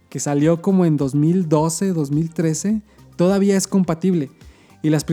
que 0.08 0.20
salió 0.20 0.62
como 0.62 0.84
en 0.84 0.96
2012, 0.96 1.92
2013, 1.92 2.82
todavía 3.16 3.56
es 3.56 3.66
compatible. 3.66 4.30
Y 4.82 4.90
las, 4.90 5.04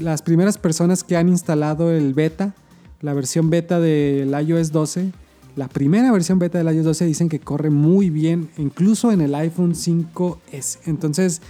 las 0.00 0.22
primeras 0.22 0.58
personas 0.58 1.04
que 1.04 1.16
han 1.16 1.28
instalado 1.28 1.92
el 1.92 2.12
beta, 2.12 2.54
la 3.00 3.14
versión 3.14 3.50
beta 3.50 3.78
del 3.78 4.34
iOS 4.46 4.72
12, 4.72 5.12
la 5.56 5.68
primera 5.68 6.10
versión 6.10 6.40
beta 6.40 6.58
del 6.58 6.74
iOS 6.74 6.84
12 6.86 7.04
dicen 7.06 7.28
que 7.28 7.38
corre 7.38 7.70
muy 7.70 8.10
bien, 8.10 8.48
incluso 8.58 9.12
en 9.12 9.20
el 9.20 9.34
iPhone 9.36 9.74
5S. 9.74 10.78
Entonces, 10.86 11.40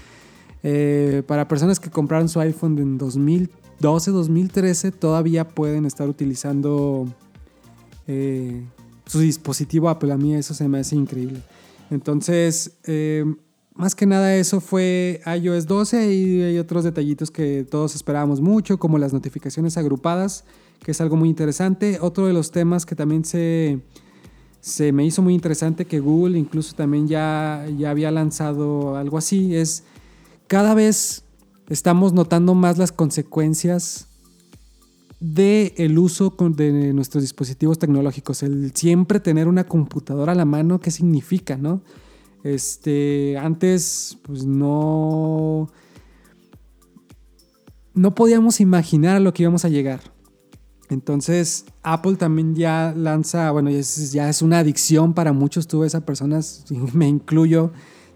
eh, 0.67 1.23
para 1.27 1.47
personas 1.47 1.79
que 1.79 1.91
compraron 1.91 2.31
su 2.31 2.41
iPhone 2.41 2.79
en 2.79 2.97
2012, 2.97 4.11
2013, 4.11 4.93
todavía 4.93 5.47
pueden 5.47 5.85
estar 5.85 6.09
utilizando 6.09 7.07
eh, 8.07 8.65
su 9.05 9.21
dispositivo 9.21 9.91
Apple. 9.91 10.11
A 10.11 10.17
mí 10.17 10.35
eso 10.35 10.55
se 10.55 10.67
me 10.67 10.79
hace 10.79 10.97
increíble. 10.97 11.43
Entonces, 11.91 12.79
eh, 12.85 13.27
más 13.75 13.95
que 13.95 14.07
nada 14.07 14.35
eso 14.37 14.63
fue 14.63 15.21
iOS 15.27 15.67
12 15.67 16.15
y 16.15 16.41
hay 16.41 16.59
otros 16.59 16.83
detallitos 16.83 17.31
que 17.31 17.67
todos 17.71 17.95
esperábamos 17.95 18.41
mucho, 18.41 18.79
como 18.79 18.97
las 18.97 19.13
notificaciones 19.13 19.77
agrupadas, 19.77 20.47
que 20.83 20.93
es 20.93 21.01
algo 21.03 21.17
muy 21.17 21.29
interesante. 21.29 21.99
Otro 22.01 22.27
de 22.27 22.33
los 22.33 22.51
temas 22.53 22.87
que 22.87 22.97
también 22.97 23.27
se, 23.27 23.81
se 24.63 24.93
me 24.93 25.05
hizo 25.05 25.21
muy 25.21 25.35
interesante, 25.35 25.85
que 25.85 26.01
Google 26.01 26.39
incluso 26.39 26.75
también 26.75 27.07
ya, 27.07 27.67
ya 27.77 27.91
había 27.91 28.11
lanzado 28.11 28.97
algo 28.97 29.19
así, 29.19 29.55
es 29.55 29.85
cada 30.47 30.75
vez 30.75 31.25
estamos 31.69 32.13
notando 32.13 32.55
más 32.55 32.79
las 32.79 32.93
consecuencias 32.93 34.09
del 35.21 35.73
el 35.77 35.99
uso 35.99 36.35
de 36.39 36.93
nuestros 36.93 37.23
dispositivos 37.23 37.79
tecnológicos, 37.79 38.43
el 38.43 38.73
siempre 38.75 39.21
tener 39.21 39.49
una 39.49 39.65
computadora 39.65 40.33
a 40.33 40.35
la 40.35 40.45
mano, 40.45 40.81
¿qué 40.81 40.91
significa, 40.91 41.57
no? 41.57 41.83
Este, 42.43 43.39
antes, 43.39 44.19
pues 44.23 44.45
no. 44.45 45.71
No 47.95 48.15
podíamos 48.15 48.61
imaginar 48.61 49.17
a 49.17 49.21
lo 49.21 49.33
que 49.33 49.45
íbamos 49.45 49.65
a 49.65 49.69
llegar. 49.71 50.01
Entonces, 50.91 51.65
Apple 51.83 52.17
también 52.17 52.55
ya 52.55 52.93
lanza, 52.95 53.51
bueno, 53.51 53.71
ya 53.71 54.29
es 54.29 54.43
una 54.43 54.59
adicción 54.59 55.15
para 55.15 55.33
muchos. 55.33 55.67
Tú 55.67 55.81
ves 55.81 55.95
a 55.95 56.05
personas, 56.05 56.67
me 56.93 57.09
incluyo, 57.09 57.73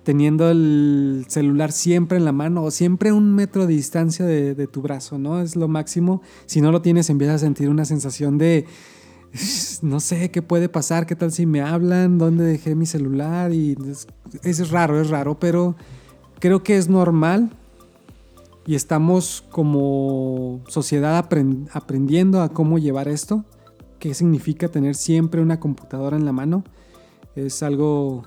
teniendo 0.08 0.50
el 0.50 1.26
celular 1.28 1.70
siempre 1.70 2.16
en 2.16 2.24
la 2.24 2.32
mano 2.32 2.64
o 2.64 2.70
siempre 2.70 3.12
un 3.12 3.34
metro 3.34 3.66
de 3.66 3.74
distancia 3.74 4.24
de, 4.24 4.66
tu 4.66 4.80
brazo, 4.80 5.18
¿no? 5.18 5.42
Es 5.42 5.54
lo 5.54 5.68
máximo. 5.68 6.22
Si 6.46 6.62
no 6.62 6.72
lo 6.72 6.80
tienes, 6.80 7.10
empiezas 7.10 7.34
a 7.34 7.38
sentir 7.44 7.68
una 7.68 7.84
sensación 7.84 8.38
de 8.38 8.64
no 9.82 10.00
sé 10.00 10.30
qué 10.30 10.40
puede 10.40 10.70
pasar, 10.70 11.04
qué 11.04 11.14
tal 11.14 11.30
si 11.30 11.44
me 11.44 11.60
hablan, 11.60 12.16
dónde 12.16 12.42
dejé 12.44 12.74
mi 12.74 12.86
celular 12.86 13.52
y 13.52 13.76
es, 14.42 14.70
raro, 14.70 14.98
es 14.98 15.10
raro, 15.10 15.38
pero 15.38 15.76
creo 16.40 16.62
que 16.62 16.78
es 16.78 16.88
normal 16.88 17.50
y 18.64 18.76
estamos 18.76 19.44
como 19.50 20.62
sociedad 20.68 21.18
aprendiendo 21.18 22.40
a 22.40 22.48
cómo 22.48 22.78
llevar 22.78 23.08
esto, 23.08 23.44
qué 23.98 24.14
significa 24.14 24.68
tener 24.68 24.94
siempre 24.94 25.42
una 25.42 25.60
computadora 25.60 26.16
en 26.16 26.24
la 26.24 26.32
mano, 26.32 26.64
es 27.36 27.62
algo 27.62 28.24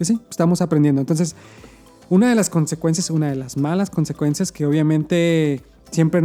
que 0.00 0.06
sí, 0.06 0.18
estamos 0.30 0.62
aprendiendo. 0.62 1.02
Entonces, 1.02 1.36
una 2.08 2.30
de 2.30 2.34
las 2.34 2.48
consecuencias, 2.48 3.10
una 3.10 3.28
de 3.28 3.36
las 3.36 3.58
malas 3.58 3.90
consecuencias 3.90 4.50
que 4.50 4.64
obviamente 4.64 5.60
siempre 5.90 6.22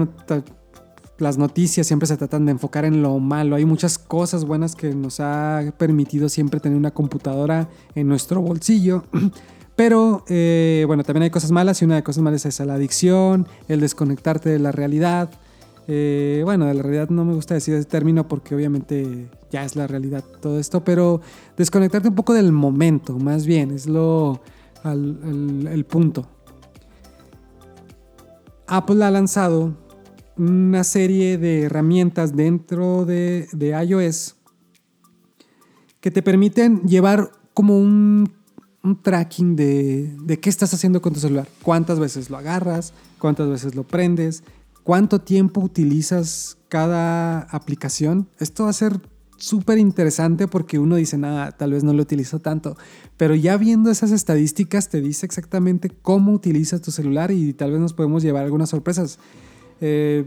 las 1.18 1.38
noticias 1.38 1.86
siempre 1.86 2.08
se 2.08 2.16
tratan 2.16 2.46
de 2.46 2.54
enfocar 2.54 2.86
en 2.86 3.02
lo 3.02 3.20
malo. 3.20 3.58
Hay 3.58 3.66
muchas 3.66 3.98
cosas 3.98 4.46
buenas 4.46 4.78
que 4.78 4.96
nos 4.96 5.20
ha 5.20 5.74
permitido 5.78 6.30
siempre 6.30 6.62
tener 6.62 6.78
una 6.78 6.92
computadora 6.92 7.68
en 7.96 8.08
nuestro 8.08 8.42
bolsillo. 8.42 9.04
Pero 9.76 10.24
eh, 10.30 10.86
bueno, 10.88 11.04
también 11.04 11.24
hay 11.24 11.30
cosas 11.30 11.52
malas 11.52 11.82
y 11.82 11.86
una 11.86 11.96
de 11.96 12.00
las 12.00 12.06
cosas 12.06 12.24
malas 12.24 12.46
es 12.46 12.58
la 12.62 12.76
adicción, 12.76 13.46
el 13.68 13.82
desconectarte 13.82 14.50
de 14.50 14.60
la 14.60 14.72
realidad. 14.72 15.32
Eh, 15.88 16.42
bueno, 16.44 16.66
de 16.66 16.74
la 16.74 16.82
realidad 16.82 17.10
no 17.10 17.26
me 17.26 17.34
gusta 17.34 17.54
decir 17.54 17.76
ese 17.76 17.86
término 17.88 18.28
porque 18.28 18.56
obviamente 18.56 19.30
ya 19.52 19.64
es 19.64 19.76
la 19.76 19.88
realidad 19.88 20.24
todo 20.42 20.60
esto, 20.60 20.84
pero 20.84 21.22
desconectarte 21.58 22.10
un 22.10 22.16
poco 22.16 22.34
del 22.34 22.52
momento, 22.52 23.18
más 23.20 23.46
bien, 23.46 23.72
es 23.72 23.88
lo 23.88 24.42
el 24.84 25.86
punto. 25.90 26.28
Apple 28.68 29.04
ha 29.04 29.12
lanzado 29.12 29.76
una 30.38 30.84
serie 30.84 31.38
de 31.38 31.64
herramientas 31.64 32.36
dentro 32.36 33.06
de, 33.06 33.48
iOS 33.88 34.36
que 36.02 36.12
te 36.12 36.22
permiten 36.22 36.82
llevar 36.82 37.32
como 37.54 37.80
un, 37.80 38.32
tracking 39.02 39.56
de, 39.56 40.16
de, 40.22 40.40
qué 40.40 40.50
estás 40.50 40.74
haciendo 40.74 41.02
con 41.02 41.14
tu 41.14 41.20
celular. 41.20 41.48
Cuántas 41.64 42.00
veces 42.00 42.30
lo 42.30 42.38
agarras, 42.38 42.94
cuántas 43.18 43.50
veces 43.50 43.74
lo 43.74 43.84
prendes, 43.84 44.44
cuánto 44.86 45.20
tiempo 45.20 45.62
utilizas 45.62 46.60
cada 46.70 47.40
aplicación. 47.40 48.30
Esto 48.38 48.66
va 48.66 48.70
a 48.70 48.74
ser 48.74 49.02
súper 49.36 49.80
interesante 49.80 50.48
porque 50.48 50.78
uno 50.78 50.96
dice, 50.96 51.18
nada, 51.18 51.52
tal 51.52 51.72
vez 51.72 51.84
no 51.84 51.92
lo 51.92 52.04
utilizo 52.04 52.40
tanto, 52.40 52.78
pero 53.18 53.34
ya 53.34 53.58
viendo 53.58 53.90
esas 53.90 54.12
estadísticas 54.12 54.88
te 54.90 55.02
dice 55.02 55.26
exactamente 55.26 55.90
cómo 55.90 56.32
utilizas 56.32 56.82
tu 56.82 56.92
celular 56.92 57.32
y 57.32 57.54
tal 57.54 57.72
vez 57.72 57.82
nos 57.82 57.94
podemos 57.94 58.22
llevar 58.22 58.46
algunas 58.46 58.70
sorpresas. 58.70 59.18
Eh, 59.82 60.24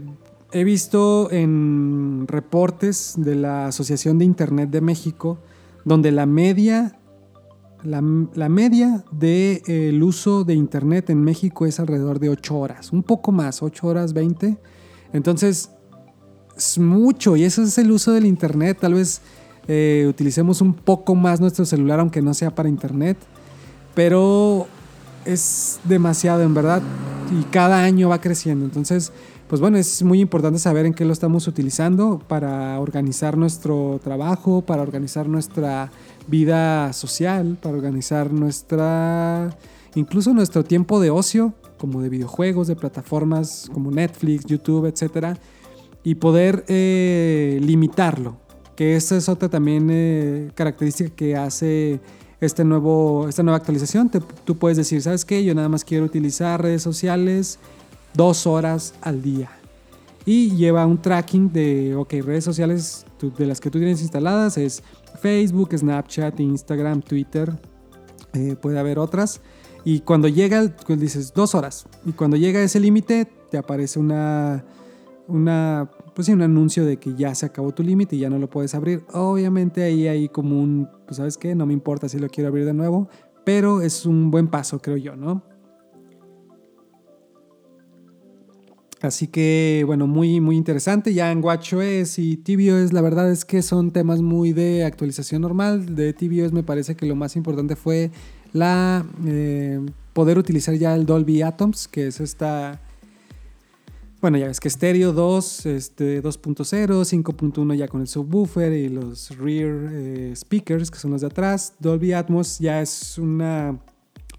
he 0.51 0.65
visto 0.65 1.31
en 1.31 2.25
reportes 2.27 3.13
de 3.15 3.35
la 3.35 3.67
Asociación 3.67 4.19
de 4.19 4.25
Internet 4.25 4.71
de 4.71 4.81
México, 4.81 5.39
donde 5.85 6.11
la 6.11 6.25
media, 6.25 6.98
la, 7.83 8.01
media 8.49 9.03
del 9.11 9.61
de, 9.63 9.99
uso 10.03 10.43
de 10.43 10.53
Internet 10.53 11.09
en 11.09 11.23
México 11.23 11.65
es 11.65 11.79
alrededor 11.79 12.19
de 12.19 12.29
8 12.29 12.57
horas, 12.57 12.91
un 12.91 13.03
poco 13.03 13.31
más, 13.31 13.61
8 13.63 13.87
horas 13.87 14.13
20. 14.13 14.57
Entonces, 15.13 15.71
es 16.57 16.77
mucho 16.77 17.35
y 17.35 17.43
eso 17.43 17.63
es 17.63 17.77
el 17.77 17.91
uso 17.91 18.11
del 18.11 18.25
Internet. 18.25 18.79
Tal 18.81 18.95
vez 18.95 19.21
eh, 19.67 20.05
utilicemos 20.09 20.61
un 20.61 20.73
poco 20.73 21.15
más 21.15 21.39
nuestro 21.39 21.65
celular, 21.65 21.99
aunque 21.99 22.21
no 22.21 22.33
sea 22.33 22.53
para 22.53 22.69
Internet, 22.69 23.17
pero 23.95 24.67
es 25.25 25.79
demasiado 25.83 26.41
en 26.43 26.53
verdad 26.53 26.81
y 27.39 27.43
cada 27.45 27.83
año 27.83 28.09
va 28.09 28.19
creciendo. 28.19 28.65
Entonces, 28.65 29.11
pues 29.47 29.61
bueno, 29.61 29.77
es 29.77 30.03
muy 30.03 30.19
importante 30.19 30.59
saber 30.59 30.85
en 30.85 30.93
qué 30.93 31.05
lo 31.05 31.13
estamos 31.13 31.47
utilizando 31.47 32.19
para 32.27 32.79
organizar 32.79 33.37
nuestro 33.37 33.99
trabajo, 34.03 34.61
para 34.61 34.81
organizar 34.81 35.27
nuestra 35.27 35.91
vida 36.29 36.93
social, 36.93 37.57
para 37.61 37.75
organizar 37.75 38.31
nuestra, 38.31 39.49
incluso 39.95 40.33
nuestro 40.33 40.63
tiempo 40.63 40.99
de 40.99 41.09
ocio. 41.09 41.53
como 41.77 42.01
de 42.01 42.09
videojuegos, 42.09 42.67
de 42.67 42.75
plataformas 42.75 43.69
como 43.73 43.89
Netflix, 43.89 44.45
YouTube, 44.45 44.85
etc. 44.85 45.37
Y 46.03 46.15
poder 46.15 46.65
eh, 46.67 47.57
limitarlo, 47.61 48.35
que 48.75 48.97
esa 48.97 49.15
es 49.15 49.29
otra 49.29 49.47
también 49.47 49.87
eh, 49.89 50.51
característica 50.55 51.09
que 51.15 51.37
hace 51.37 52.01
este 52.41 52.63
nuevo, 52.63 53.27
esta 53.29 53.43
nueva 53.43 53.57
actualización. 53.57 54.09
tú 54.43 54.57
puedes 54.57 54.77
decir, 54.77 55.01
¿sabes 55.01 55.25
qué? 55.25 55.43
Yo 55.43 55.55
nada 55.55 55.69
más 55.69 55.83
quiero 55.83 56.05
utilizar 56.05 56.61
redes 56.61 56.81
sociales 56.81 57.59
dos 58.13 58.47
horas 58.47 58.93
al 59.01 59.21
día. 59.21 59.49
Y 60.25 60.55
lleva 60.55 60.85
un 60.85 61.01
tracking 61.01 61.51
de, 61.51 61.95
ok, 61.95 62.13
redes 62.23 62.43
sociales 62.43 63.05
de 63.21 63.45
las 63.45 63.59
que 63.59 63.69
tú 63.69 63.77
tienes 63.77 64.01
instaladas 64.01 64.57
es 64.57 64.83
Facebook, 65.21 65.77
Snapchat, 65.77 66.39
Instagram, 66.39 67.01
Twitter. 67.01 67.51
Eh, 68.33 68.55
puede 68.55 68.79
haber 68.79 68.99
otras. 68.99 69.41
Y 69.83 70.01
cuando 70.01 70.27
llega, 70.27 70.73
pues 70.85 70.99
dices 70.99 71.33
dos 71.33 71.55
horas. 71.55 71.85
Y 72.05 72.13
cuando 72.13 72.37
llega 72.37 72.61
ese 72.61 72.79
límite, 72.79 73.27
te 73.49 73.57
aparece 73.57 73.99
una, 73.99 74.63
una 75.27 75.89
pues 76.13 76.25
sí, 76.25 76.33
un 76.33 76.41
anuncio 76.41 76.85
de 76.85 76.97
que 76.97 77.15
ya 77.15 77.33
se 77.33 77.45
acabó 77.45 77.73
tu 77.73 77.81
límite 77.81 78.15
y 78.15 78.19
ya 78.19 78.29
no 78.29 78.39
lo 78.39 78.49
puedes 78.49 78.75
abrir. 78.75 79.03
Obviamente 79.13 79.83
ahí 79.83 80.07
hay 80.07 80.29
como 80.29 80.61
un, 80.61 80.89
pues 81.05 81.17
sabes 81.17 81.37
qué, 81.37 81.55
no 81.55 81.65
me 81.65 81.73
importa 81.73 82.09
si 82.09 82.19
lo 82.19 82.27
quiero 82.27 82.49
abrir 82.49 82.65
de 82.65 82.73
nuevo, 82.73 83.07
pero 83.45 83.81
es 83.81 84.05
un 84.05 84.31
buen 84.31 84.47
paso, 84.47 84.79
creo 84.79 84.97
yo, 84.97 85.15
¿no? 85.15 85.43
Así 89.01 89.27
que, 89.27 89.83
bueno, 89.85 90.07
muy, 90.07 90.41
muy 90.41 90.57
interesante. 90.57 91.13
Ya 91.13 91.31
en 91.31 91.43
WatchOS 91.43 92.19
y 92.19 92.37
tvOS, 92.37 92.91
la 92.91 93.01
verdad 93.01 93.31
es 93.31 93.45
que 93.45 93.61
son 93.61 93.91
temas 93.91 94.21
muy 94.21 94.51
de 94.51 94.83
actualización 94.83 95.41
normal. 95.41 95.95
De 95.95 96.13
tvOS 96.13 96.51
me 96.51 96.63
parece 96.63 96.95
que 96.95 97.05
lo 97.05 97.15
más 97.15 97.35
importante 97.35 97.75
fue 97.75 98.11
la 98.51 99.05
eh, 99.25 99.79
poder 100.13 100.37
utilizar 100.37 100.75
ya 100.75 100.95
el 100.95 101.05
Dolby 101.05 101.41
Atoms, 101.41 101.87
que 101.87 102.07
es 102.07 102.19
esta 102.19 102.81
bueno, 104.21 104.37
ya 104.37 104.47
ves 104.47 104.59
que 104.59 104.69
Stereo 104.69 105.13
2, 105.13 105.65
este, 105.67 106.21
2.0, 106.21 107.05
5.1 107.05 107.75
ya 107.75 107.87
con 107.87 108.01
el 108.01 108.07
subwoofer 108.07 108.73
y 108.73 108.89
los 108.89 109.37
rear 109.37 109.89
eh, 109.93 110.33
speakers, 110.35 110.91
que 110.91 110.99
son 110.99 111.11
los 111.11 111.21
de 111.21 111.27
atrás. 111.27 111.75
Dolby 111.79 112.11
Atmos 112.11 112.59
ya 112.59 112.81
es 112.81 113.17
una 113.17 113.79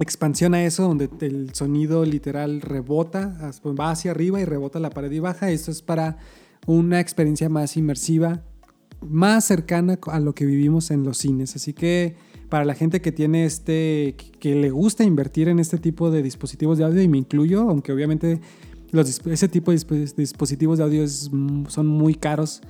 expansión 0.03 0.55
a 0.55 0.65
eso, 0.65 0.85
donde 0.85 1.09
el 1.21 1.55
sonido 1.55 2.05
literal 2.05 2.61
rebota, 2.61 3.53
va 3.79 3.91
hacia 3.91 4.11
arriba 4.11 4.41
y 4.41 4.45
rebota 4.45 4.81
la 4.81 4.91
pared 4.91 5.11
y 5.13 5.19
baja. 5.19 5.51
Esto 5.51 5.71
es 5.71 5.83
para 5.83 6.19
una 6.67 7.01
experiencia 7.01 7.49
más 7.49 7.77
inmersiva, 7.77 8.43
más 9.01 9.45
cercana 9.45 9.99
a 10.07 10.21
lo 10.21 10.35
que 10.35 10.47
vivimos 10.47 10.91
en 10.91 11.05
los 11.05 11.19
cines. 11.19 11.57
Así 11.57 11.73
que 11.73 12.17
para 12.49 12.65
la 12.65 12.75
gente 12.75 13.01
que 13.01 13.13
tiene 13.13 13.45
este, 13.45 14.17
que 14.41 14.55
le 14.55 14.71
gusta 14.71 15.05
invertir 15.05 15.49
en 15.49 15.59
este 15.59 15.79
tipo 15.79 16.11
de 16.11 16.23
dispositivos 16.23 16.79
de 16.79 16.85
audio, 16.85 17.01
y 17.01 17.09
me 17.09 17.19
incluyo, 17.19 17.69
aunque 17.69 17.93
obviamente 17.93 18.41
ese 19.27 19.49
tipo 19.49 19.71
de 19.71 20.13
dispositivos 20.17 20.79
de 20.79 20.85
audio 20.85 21.07
son 21.09 21.87
muy 21.87 22.15
caros, 22.15 22.61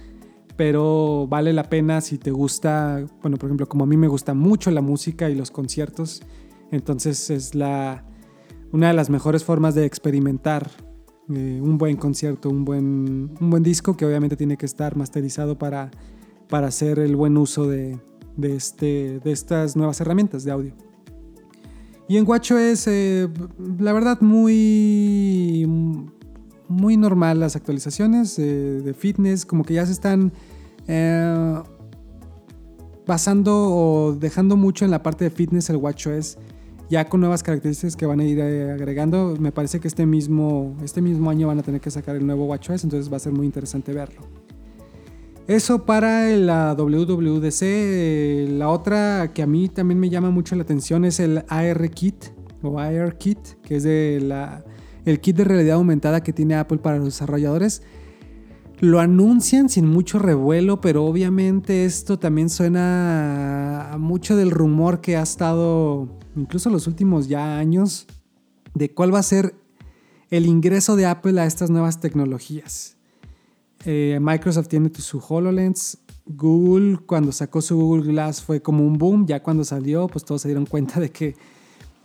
pero 0.57 1.27
vale 1.29 1.55
la 1.55 1.71
pena 1.71 2.03
si 2.03 2.19
te 2.19 2.31
gusta, 2.31 3.07
bueno, 3.23 3.39
por 3.39 3.49
ejemplo, 3.49 3.67
como 3.67 3.85
a 3.85 3.87
mí 3.87 3.97
me 3.97 4.09
gusta 4.09 4.35
mucho 4.35 4.71
la 4.71 4.83
música 4.83 5.31
y 5.31 5.35
los 5.35 5.51
conciertos, 5.51 6.23
entonces 6.71 7.31
es 7.31 7.55
la, 7.55 8.05
una 8.73 8.89
de 8.89 8.95
las 8.95 9.11
mejores 9.11 9.45
formas 9.45 9.75
de 9.75 9.85
experimentar 9.85 10.71
eh, 11.33 11.61
un 11.63 11.79
buen 11.79 11.97
concierto, 11.97 12.51
un 12.51 12.65
buen, 12.65 13.31
un 13.41 13.51
buen 13.51 13.63
disco 13.63 13.97
que 13.97 14.05
obviamente 14.05 14.37
tiene 14.37 14.57
que 14.57 14.67
estar 14.67 14.97
masterizado 14.97 15.59
para, 15.59 15.91
para 16.49 16.69
hacer 16.69 16.99
el 16.99 17.15
buen 17.15 17.37
uso 17.37 17.69
de, 17.69 18.01
de, 18.37 18.57
este, 18.57 19.21
de 19.21 19.33
estas 19.33 19.77
nuevas 19.77 20.01
herramientas 20.01 20.45
de 20.45 20.51
audio. 20.51 20.75
Y 22.09 22.17
en 22.17 22.25
Guacho 22.25 22.59
es, 22.59 22.89
eh, 22.89 23.29
la 23.79 23.93
verdad, 23.93 24.21
muy, 24.21 25.69
muy 26.67 26.97
normal 26.97 27.39
las 27.39 27.55
actualizaciones 27.55 28.37
eh, 28.41 28.81
de 28.85 28.95
fitness, 28.95 29.47
como 29.47 29.65
que 29.65 29.75
ya 29.75 29.87
se 29.87 29.93
están 29.93 30.33
basando 33.07 33.53
o 33.55 34.13
dejando 34.13 34.57
mucho 34.57 34.85
en 34.85 34.91
la 34.91 35.05
parte 35.05 35.25
de 35.25 35.31
fitness 35.31 35.71
el 35.71 35.77
WatchOS, 35.77 36.37
ya 36.91 37.09
con 37.09 37.21
nuevas 37.21 37.43
características 37.45 37.97
que 37.97 38.05
van 38.05 38.21
a 38.21 38.25
ir 38.25 38.43
agregando. 38.43 39.37
Me 39.39 39.53
parece 39.53 39.79
que 39.79 39.87
este 39.87 40.05
mismo, 40.05 40.77
este 40.83 41.01
mismo 41.01 41.31
año 41.31 41.47
van 41.47 41.61
a 41.61 41.63
tener 41.63 41.81
que 41.81 41.91
sacar 41.91 42.17
el 42.17 42.27
nuevo 42.27 42.47
WatchOS, 42.47 42.85
entonces 42.85 43.11
va 43.11 43.17
a 43.17 43.21
ser 43.21 43.33
muy 43.33 43.47
interesante 43.47 43.93
verlo. 43.93 44.21
Eso 45.47 45.87
para 45.87 46.29
la 46.31 46.75
WWDC. 46.77 48.51
La 48.59 48.69
otra 48.69 49.33
que 49.33 49.43
a 49.43 49.47
mí 49.47 49.69
también 49.69 50.01
me 50.01 50.11
llama 50.11 50.31
mucho 50.31 50.57
la 50.57 50.63
atención 50.63 51.05
es 51.05 51.21
el 51.21 51.45
AR 51.49 51.91
Kit 51.91 52.27
o 52.63 52.79
AR 52.79 53.17
Kit, 53.17 53.39
que 53.63 53.77
es 53.77 53.85
de 53.85 54.21
la, 54.21 54.65
el 55.05 55.21
kit 55.21 55.37
de 55.37 55.45
realidad 55.45 55.77
aumentada 55.77 56.23
que 56.23 56.33
tiene 56.33 56.57
Apple 56.57 56.79
para 56.79 56.97
los 56.97 57.07
desarrolladores. 57.07 57.83
Lo 58.81 58.99
anuncian 58.99 59.69
sin 59.69 59.87
mucho 59.87 60.19
revuelo, 60.19 60.81
pero 60.81 61.05
obviamente 61.05 61.85
esto 61.85 62.19
también 62.19 62.49
suena 62.49 63.93
a 63.93 63.99
mucho 63.99 64.37
del 64.37 64.51
rumor 64.51 65.01
que 65.01 65.17
ha 65.17 65.23
estado 65.23 66.20
incluso 66.37 66.71
los 66.71 66.87
últimos 66.87 67.29
ya 67.29 67.59
años 67.59 68.07
de 68.75 68.93
cuál 68.93 69.15
va 69.15 69.19
a 69.19 69.23
ser 69.23 69.55
el 70.31 70.47
ingreso 70.47 70.97
de 70.97 71.07
Apple 71.07 71.41
a 71.41 71.47
estas 71.47 71.71
nuevas 71.71 72.01
tecnologías. 72.01 72.97
Eh, 73.85 74.19
Microsoft 74.21 74.69
tiene 74.69 74.91
su 74.95 75.19
HoloLens. 75.19 75.99
Google, 76.27 76.99
cuando 77.07 77.33
sacó 77.33 77.61
su 77.61 77.77
Google 77.77 78.13
Glass, 78.13 78.43
fue 78.43 78.63
como 78.63 78.87
un 78.87 78.99
boom. 78.99 79.27
Ya 79.27 79.43
cuando 79.43 79.65
salió, 79.65 80.07
pues 80.07 80.25
todos 80.25 80.43
se 80.43 80.49
dieron 80.49 80.67
cuenta 80.67 81.01
de 81.01 81.11
que 81.11 81.35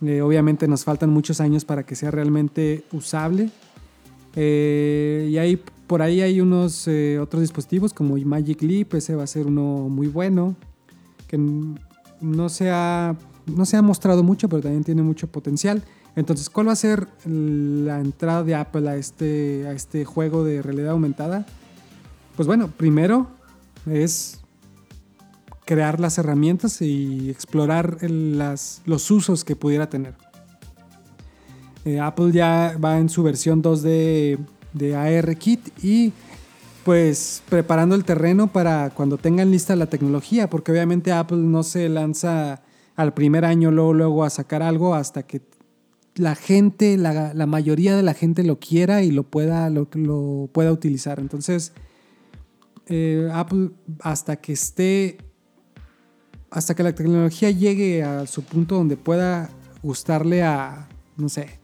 eh, 0.02 0.20
obviamente 0.20 0.66
nos 0.66 0.84
faltan 0.84 1.10
muchos 1.10 1.40
años 1.40 1.64
para 1.64 1.84
que 1.84 1.94
sea 1.94 2.10
realmente 2.10 2.84
usable. 2.92 3.50
Eh, 4.34 5.28
y 5.30 5.38
ahí, 5.38 5.62
por 5.86 6.02
ahí 6.02 6.20
hay 6.20 6.40
unos 6.40 6.88
otros 7.20 7.42
dispositivos 7.42 7.92
como 7.92 8.16
Magic 8.16 8.62
Leap. 8.62 8.94
Ese 8.94 9.14
va 9.14 9.22
a 9.22 9.28
ser 9.28 9.46
uno 9.46 9.88
muy 9.88 10.08
bueno. 10.08 10.56
Que 11.28 11.38
no 11.38 12.48
se 12.48 12.70
ha, 12.70 13.16
no 13.46 13.64
se 13.64 13.76
ha 13.76 13.82
mostrado 13.82 14.22
mucho, 14.22 14.48
pero 14.48 14.62
también 14.62 14.84
tiene 14.84 15.02
mucho 15.02 15.28
potencial. 15.28 15.82
Entonces, 16.16 16.50
¿cuál 16.50 16.68
va 16.68 16.72
a 16.72 16.76
ser 16.76 17.08
la 17.24 18.00
entrada 18.00 18.42
de 18.42 18.54
Apple 18.54 18.88
a 18.88 18.96
este, 18.96 19.66
a 19.66 19.72
este 19.72 20.04
juego 20.04 20.44
de 20.44 20.62
realidad 20.62 20.90
aumentada? 20.90 21.46
Pues 22.36 22.46
bueno, 22.46 22.68
primero 22.68 23.28
es 23.86 24.40
crear 25.64 26.00
las 26.00 26.18
herramientas 26.18 26.80
y 26.80 27.28
explorar 27.30 27.98
los 28.00 29.10
usos 29.10 29.44
que 29.44 29.56
pudiera 29.56 29.88
tener. 29.88 30.14
Eh, 31.84 32.00
Apple 32.00 32.32
ya 32.32 32.76
va 32.82 32.98
en 32.98 33.08
su 33.08 33.22
versión 33.22 33.62
2 33.62 33.82
de, 33.82 34.38
de 34.72 34.96
ARKit 34.96 35.84
y 35.84 36.12
pues 36.84 37.42
preparando 37.48 37.94
el 37.94 38.04
terreno 38.04 38.46
para 38.46 38.90
cuando 38.90 39.18
tengan 39.18 39.50
lista 39.50 39.74
la 39.76 39.86
tecnología, 39.86 40.48
porque 40.48 40.70
obviamente 40.70 41.12
Apple 41.12 41.38
no 41.38 41.62
se 41.62 41.88
lanza 41.88 42.62
al 42.96 43.14
primer 43.14 43.44
año 43.44 43.70
luego, 43.70 43.94
luego 43.94 44.24
a 44.24 44.30
sacar 44.30 44.62
algo 44.62 44.94
hasta 44.94 45.22
que 45.24 45.42
la 46.14 46.34
gente, 46.34 46.96
la, 46.96 47.46
mayoría 47.46 47.94
de 47.94 48.02
la 48.02 48.14
gente 48.14 48.42
lo 48.42 48.58
quiera 48.58 49.02
y 49.02 49.10
lo 49.10 49.22
pueda, 49.22 49.68
lo, 49.68 49.86
lo 49.92 50.48
pueda 50.52 50.72
utilizar. 50.72 51.20
Entonces, 51.20 51.72
eh, 52.86 53.28
Apple 53.32 53.70
hasta 54.00 54.36
que 54.36 54.52
esté, 54.52 55.18
hasta 56.50 56.74
que 56.74 56.82
la 56.82 56.94
tecnología 56.94 57.50
llegue 57.50 58.02
a 58.02 58.26
su 58.26 58.42
punto 58.42 58.76
donde 58.76 58.96
pueda 58.96 59.50
gustarle 59.82 60.42
a, 60.42 60.88
no 61.16 61.28
sé, 61.28 61.58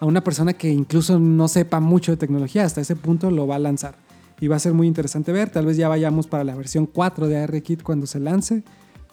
a 0.00 0.06
una 0.06 0.24
persona 0.24 0.54
que 0.54 0.70
incluso 0.70 1.18
no 1.18 1.48
sepa 1.48 1.80
mucho 1.80 2.12
de 2.12 2.16
tecnología, 2.16 2.64
hasta 2.64 2.80
ese 2.80 2.96
punto 2.96 3.30
lo 3.30 3.46
va 3.46 3.56
a 3.56 3.58
lanzar. 3.58 3.96
Y 4.40 4.48
va 4.48 4.56
a 4.56 4.58
ser 4.58 4.72
muy 4.72 4.88
interesante 4.88 5.32
ver, 5.32 5.50
tal 5.50 5.66
vez 5.66 5.76
ya 5.76 5.88
vayamos 5.88 6.26
para 6.26 6.44
la 6.44 6.54
versión 6.56 6.86
4 6.86 7.28
de 7.28 7.38
ARKit 7.38 7.82
cuando 7.82 8.06
se 8.06 8.18
lance, 8.18 8.64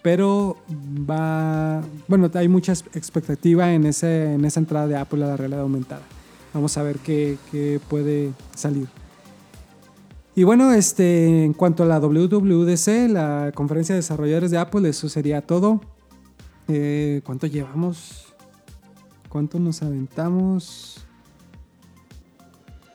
pero 0.02 0.58
va, 1.10 1.82
bueno, 2.08 2.30
hay 2.34 2.48
mucha 2.48 2.72
expectativa 2.72 3.74
en, 3.74 3.86
ese, 3.86 4.34
en 4.34 4.46
esa 4.46 4.60
entrada 4.60 4.88
de 4.88 4.98
Apple 4.98 5.24
a 5.24 5.28
la 5.28 5.38
realidad 5.38 5.62
aumentada. 5.62 6.02
Vamos 6.54 6.78
a 6.78 6.84
ver 6.84 6.98
qué, 7.00 7.38
qué 7.52 7.80
puede 7.90 8.32
salir. 8.56 8.88
Y 10.36 10.44
bueno, 10.44 10.72
este, 10.72 11.44
en 11.44 11.54
cuanto 11.54 11.84
a 11.84 11.86
la 11.86 12.00
WWDC, 12.00 13.10
la 13.10 13.52
conferencia 13.54 13.94
de 13.94 14.00
desarrolladores 14.00 14.52
de 14.52 14.58
Apple, 14.58 14.88
eso 14.88 15.10
sería 15.10 15.42
todo. 15.42 15.82
Eh, 16.70 17.22
¿Cuánto 17.26 17.46
llevamos? 17.48 18.34
¿Cuánto 19.28 19.60
nos 19.60 19.82
aventamos? 19.84 21.06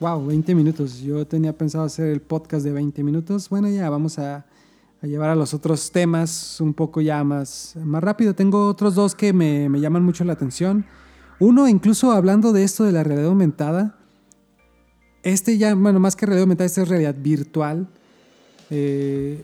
Wow, 0.01 0.27
20 0.27 0.55
minutos. 0.55 1.01
Yo 1.01 1.27
tenía 1.27 1.53
pensado 1.53 1.85
hacer 1.85 2.07
el 2.07 2.23
podcast 2.23 2.65
de 2.65 2.73
20 2.73 3.03
minutos. 3.03 3.49
Bueno, 3.51 3.69
ya 3.69 3.91
vamos 3.91 4.19
a, 4.19 4.47
llevar 5.07 5.31
a 5.31 5.35
los 5.35 5.55
otros 5.55 5.91
temas 5.91 6.61
un 6.61 6.75
poco 6.75 7.01
ya 7.01 7.23
más, 7.25 7.75
más 7.85 8.03
rápido. 8.03 8.35
Tengo 8.35 8.69
otros 8.69 8.95
dos 8.95 9.15
que 9.15 9.33
me, 9.33 9.69
me 9.69 9.81
llaman 9.81 10.05
mucho 10.05 10.25
la 10.25 10.33
atención. 10.33 10.85
Uno, 11.41 11.69
incluso 11.69 12.13
hablando 12.13 12.53
de 12.53 12.65
esto 12.65 12.85
de 12.85 12.93
la 12.93 13.03
realidad 13.03 13.29
aumentada, 13.29 13.99
este 15.23 15.57
ya, 15.59 15.75
bueno, 15.75 16.01
más 16.01 16.17
que 16.17 16.27
realidad 16.27 16.43
aumentada, 16.43 16.67
este 16.67 16.83
es 16.83 16.89
realidad 16.89 17.17
virtual. 17.19 17.89
Eh, 18.71 19.43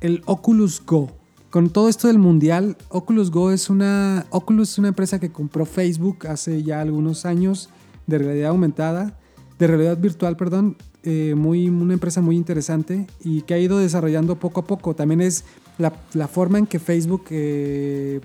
el 0.00 0.22
Oculus 0.26 0.82
Go. 0.84 1.10
Con 1.50 1.70
todo 1.70 1.88
esto 1.88 2.08
del 2.08 2.18
mundial, 2.18 2.76
Oculus 2.88 3.30
Go 3.30 3.50
es 3.50 3.70
una. 3.70 4.26
Oculus 4.30 4.72
es 4.72 4.78
una 4.78 4.88
empresa 4.88 5.18
que 5.18 5.30
compró 5.30 5.64
Facebook 5.64 6.26
hace 6.26 6.62
ya 6.62 6.80
algunos 6.80 7.24
años 7.24 7.70
de 8.06 8.18
realidad 8.18 8.50
aumentada, 8.50 9.18
de 9.58 9.66
realidad 9.66 9.98
virtual, 9.98 10.36
perdón, 10.36 10.76
eh, 11.04 11.34
muy, 11.36 11.68
una 11.68 11.94
empresa 11.94 12.20
muy 12.20 12.36
interesante 12.36 13.06
y 13.22 13.42
que 13.42 13.54
ha 13.54 13.58
ido 13.58 13.78
desarrollando 13.78 14.36
poco 14.36 14.60
a 14.60 14.64
poco. 14.64 14.94
También 14.94 15.20
es 15.20 15.44
la, 15.78 15.92
la 16.14 16.28
forma 16.28 16.58
en 16.58 16.66
que 16.66 16.78
Facebook 16.78 17.24
eh, 17.30 18.20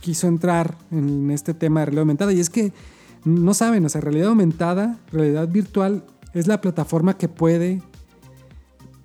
quiso 0.00 0.26
entrar 0.28 0.76
en 0.90 1.30
este 1.30 1.54
tema 1.54 1.80
de 1.80 1.86
realidad 1.86 2.02
aumentada. 2.02 2.32
Y 2.32 2.40
es 2.40 2.50
que 2.50 2.72
no 3.24 3.54
saben, 3.54 3.84
o 3.84 3.88
sea, 3.88 4.00
realidad 4.00 4.28
aumentada, 4.28 4.98
realidad 5.10 5.48
virtual, 5.48 6.04
es 6.34 6.46
la 6.46 6.60
plataforma 6.60 7.16
que 7.16 7.28
puede 7.28 7.82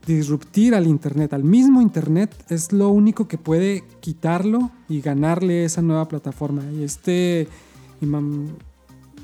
disruptir 0.06 0.74
al 0.74 0.88
Internet, 0.88 1.34
al 1.34 1.44
mismo 1.44 1.82
Internet, 1.82 2.34
es 2.50 2.72
lo 2.72 2.90
único 2.90 3.28
que 3.28 3.38
puede 3.38 3.84
quitarlo 4.00 4.72
y 4.88 5.02
ganarle 5.02 5.66
esa 5.66 5.82
nueva 5.82 6.08
plataforma. 6.08 6.64
Y 6.72 6.84
este 6.84 7.48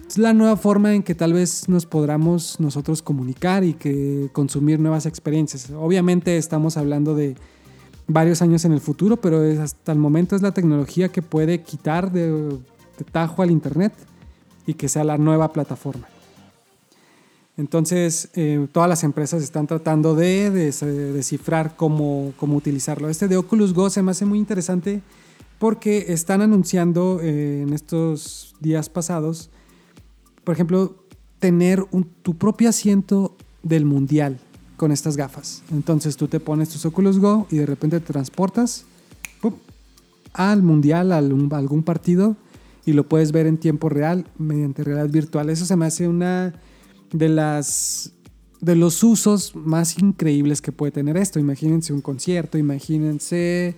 es 0.07 0.17
la 0.17 0.33
nueva 0.33 0.57
forma 0.57 0.93
en 0.93 1.03
que 1.03 1.15
tal 1.15 1.33
vez 1.33 1.67
nos 1.69 1.85
podamos 1.85 2.59
nosotros 2.59 3.01
comunicar 3.01 3.63
y 3.63 3.73
que 3.73 4.29
consumir 4.33 4.79
nuevas 4.79 5.05
experiencias. 5.05 5.69
Obviamente 5.71 6.37
estamos 6.37 6.77
hablando 6.77 7.15
de 7.15 7.35
varios 8.07 8.41
años 8.41 8.65
en 8.65 8.73
el 8.73 8.81
futuro, 8.81 9.17
pero 9.17 9.41
hasta 9.61 9.91
el 9.91 9.99
momento 9.99 10.35
es 10.35 10.41
la 10.41 10.51
tecnología 10.51 11.09
que 11.09 11.21
puede 11.21 11.61
quitar 11.61 12.11
de, 12.11 12.59
tajo 13.11 13.41
al 13.41 13.51
Internet 13.51 13.93
y 14.65 14.73
que 14.75 14.89
sea 14.89 15.03
la 15.03 15.17
nueva 15.17 15.51
plataforma. 15.51 16.07
Entonces, 17.55 18.29
eh, 18.33 18.67
todas 18.71 18.89
las 18.89 19.03
empresas 19.03 19.43
están 19.43 19.67
tratando 19.67 20.15
de, 20.15 20.49
descifrar 20.49 21.75
cómo, 21.75 22.33
cómo, 22.37 22.55
utilizarlo. 22.55 23.09
Este 23.09 23.27
de 23.27 23.37
Oculus 23.37 23.73
Go 23.73 23.89
se 23.89 24.01
me 24.01 24.11
hace 24.11 24.25
muy 24.25 24.39
interesante 24.39 25.01
porque 25.59 26.07
están 26.09 26.41
anunciando 26.41 27.19
eh, 27.21 27.61
en 27.61 27.73
estos 27.73 28.55
días 28.59 28.89
pasados, 28.89 29.49
por 30.43 30.53
ejemplo, 30.53 31.05
tener 31.39 31.85
tu 32.21 32.37
propio 32.37 32.69
asiento 32.69 33.35
del 33.63 33.85
mundial 33.85 34.39
con 34.77 34.91
estas 34.91 35.17
gafas. 35.17 35.63
Entonces 35.71 36.17
tú 36.17 36.27
te 36.27 36.39
pones 36.39 36.69
tus 36.69 36.85
Oculus 36.85 37.19
Go 37.19 37.47
y 37.51 37.57
de 37.57 37.65
repente 37.65 37.99
te 37.99 38.05
transportas 38.05 38.85
al 40.33 40.63
mundial, 40.63 41.11
a 41.11 41.17
algún 41.17 41.83
partido 41.83 42.35
y 42.85 42.93
lo 42.93 43.07
puedes 43.07 43.31
ver 43.31 43.47
en 43.47 43.57
tiempo 43.57 43.89
real 43.89 44.25
mediante 44.37 44.83
realidad 44.83 45.09
virtual. 45.09 45.49
Eso 45.49 45.65
se 45.65 45.75
me 45.75 45.85
hace 45.85 46.07
una 46.07 46.53
de 47.11 47.29
las 47.29 48.13
de 48.59 48.75
los 48.77 49.03
usos 49.03 49.55
más 49.55 49.97
increíbles 49.99 50.61
que 50.61 50.71
puede 50.71 50.93
tener 50.93 51.17
esto. 51.17 51.37
Imagínense 51.37 51.91
un 51.91 51.99
concierto, 51.99 52.57
imagínense 52.57 53.75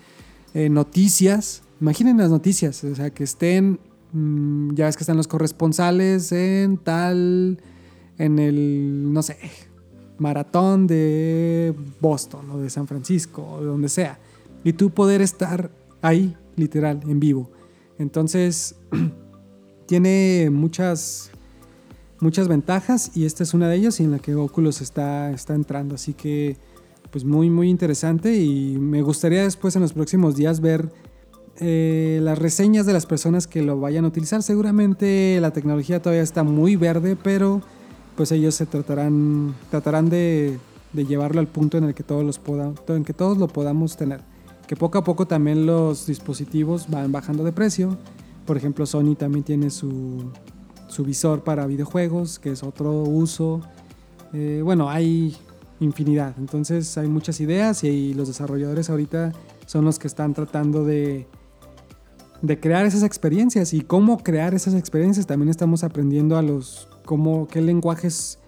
eh, 0.53 0.69
noticias, 0.69 1.63
imaginen 1.81 2.17
las 2.17 2.29
noticias, 2.29 2.83
o 2.83 2.93
sea, 2.93 3.09
que 3.09 3.23
estén, 3.23 3.79
mm, 4.15 4.73
ya 4.75 4.85
ves 4.85 4.97
que 4.97 5.03
están 5.03 5.17
los 5.17 5.27
corresponsales 5.27 6.31
en 6.31 6.77
tal, 6.77 7.59
en 8.17 8.39
el, 8.39 9.13
no 9.13 9.21
sé, 9.21 9.37
maratón 10.17 10.87
de 10.87 11.75
Boston 11.99 12.49
o 12.51 12.57
de 12.59 12.69
San 12.69 12.87
Francisco 12.87 13.45
o 13.45 13.59
de 13.59 13.67
donde 13.67 13.89
sea, 13.89 14.19
y 14.63 14.73
tú 14.73 14.89
poder 14.89 15.21
estar 15.21 15.69
ahí, 16.01 16.35
literal, 16.55 17.01
en 17.07 17.19
vivo. 17.19 17.51
Entonces, 17.99 18.75
tiene 19.85 20.49
muchas 20.51 21.31
muchas 22.19 22.47
ventajas 22.47 23.11
y 23.15 23.25
esta 23.25 23.43
es 23.43 23.53
una 23.53 23.67
de 23.69 23.75
ellas 23.75 23.99
y 23.99 24.03
en 24.03 24.11
la 24.11 24.19
que 24.19 24.35
Oculus 24.35 24.81
está, 24.81 25.31
está 25.31 25.53
entrando. 25.53 25.95
Así 25.95 26.13
que 26.13 26.57
pues 27.11 27.23
muy 27.23 27.49
muy 27.49 27.69
interesante 27.69 28.35
y 28.35 28.77
me 28.77 29.01
gustaría 29.01 29.43
después 29.43 29.75
en 29.75 29.81
los 29.83 29.93
próximos 29.93 30.35
días 30.35 30.59
ver 30.59 30.91
eh, 31.59 32.19
las 32.21 32.37
reseñas 32.37 32.85
de 32.85 32.93
las 32.93 33.05
personas 33.05 33.47
que 33.47 33.61
lo 33.61 33.79
vayan 33.79 34.05
a 34.05 34.09
utilizar. 34.09 34.43
Seguramente 34.43 35.37
la 35.41 35.51
tecnología 35.51 36.01
todavía 36.01 36.23
está 36.23 36.43
muy 36.43 36.75
verde, 36.75 37.15
pero 37.15 37.61
pues 38.15 38.31
ellos 38.31 38.55
se 38.55 38.65
tratarán, 38.65 39.55
tratarán 39.69 40.09
de, 40.09 40.59
llevarlo 40.93 41.39
al 41.39 41.47
punto 41.47 41.77
en 41.77 41.85
el 41.85 41.93
que 41.93 42.03
todos, 42.03 42.23
los 42.23 42.41
en 42.87 43.03
que 43.03 43.13
todos 43.13 43.37
lo 43.37 43.47
podamos 43.47 43.95
tener. 43.95 44.21
Que 44.67 44.75
poco 44.75 44.97
a 44.97 45.03
poco 45.03 45.27
también 45.27 45.65
los 45.65 46.07
dispositivos 46.07 46.89
van 46.89 47.11
bajando 47.11 47.43
de 47.43 47.51
precio. 47.51 47.97
Por 48.45 48.57
ejemplo, 48.57 48.85
Sony 48.85 49.15
también 49.15 49.43
tiene 49.43 49.69
su, 49.69 50.31
su 50.87 51.03
visor 51.03 51.43
para 51.43 51.67
videojuegos, 51.67 52.39
que 52.39 52.51
es 52.51 52.63
otro 52.63 52.91
uso. 52.91 53.61
Eh, 54.33 54.61
bueno, 54.63 54.89
hay 54.89 55.35
infinidad. 55.79 56.35
Entonces 56.37 56.97
hay 56.97 57.07
muchas 57.07 57.39
ideas 57.39 57.83
y 57.83 58.13
los 58.13 58.27
desarrolladores 58.27 58.89
ahorita 58.89 59.31
son 59.65 59.85
los 59.85 59.99
que 59.99 60.07
están 60.07 60.33
tratando 60.33 60.85
de, 60.85 61.27
de 62.41 62.59
crear 62.59 62.85
esas 62.85 63.03
experiencias 63.03 63.73
y 63.73 63.81
cómo 63.81 64.17
crear 64.19 64.53
esas 64.53 64.73
experiencias. 64.73 65.27
También 65.27 65.49
estamos 65.49 65.83
aprendiendo 65.83 66.37
a 66.37 66.41
los 66.41 66.87
cómo, 67.05 67.47
qué 67.47 67.61
lenguajes 67.61 68.39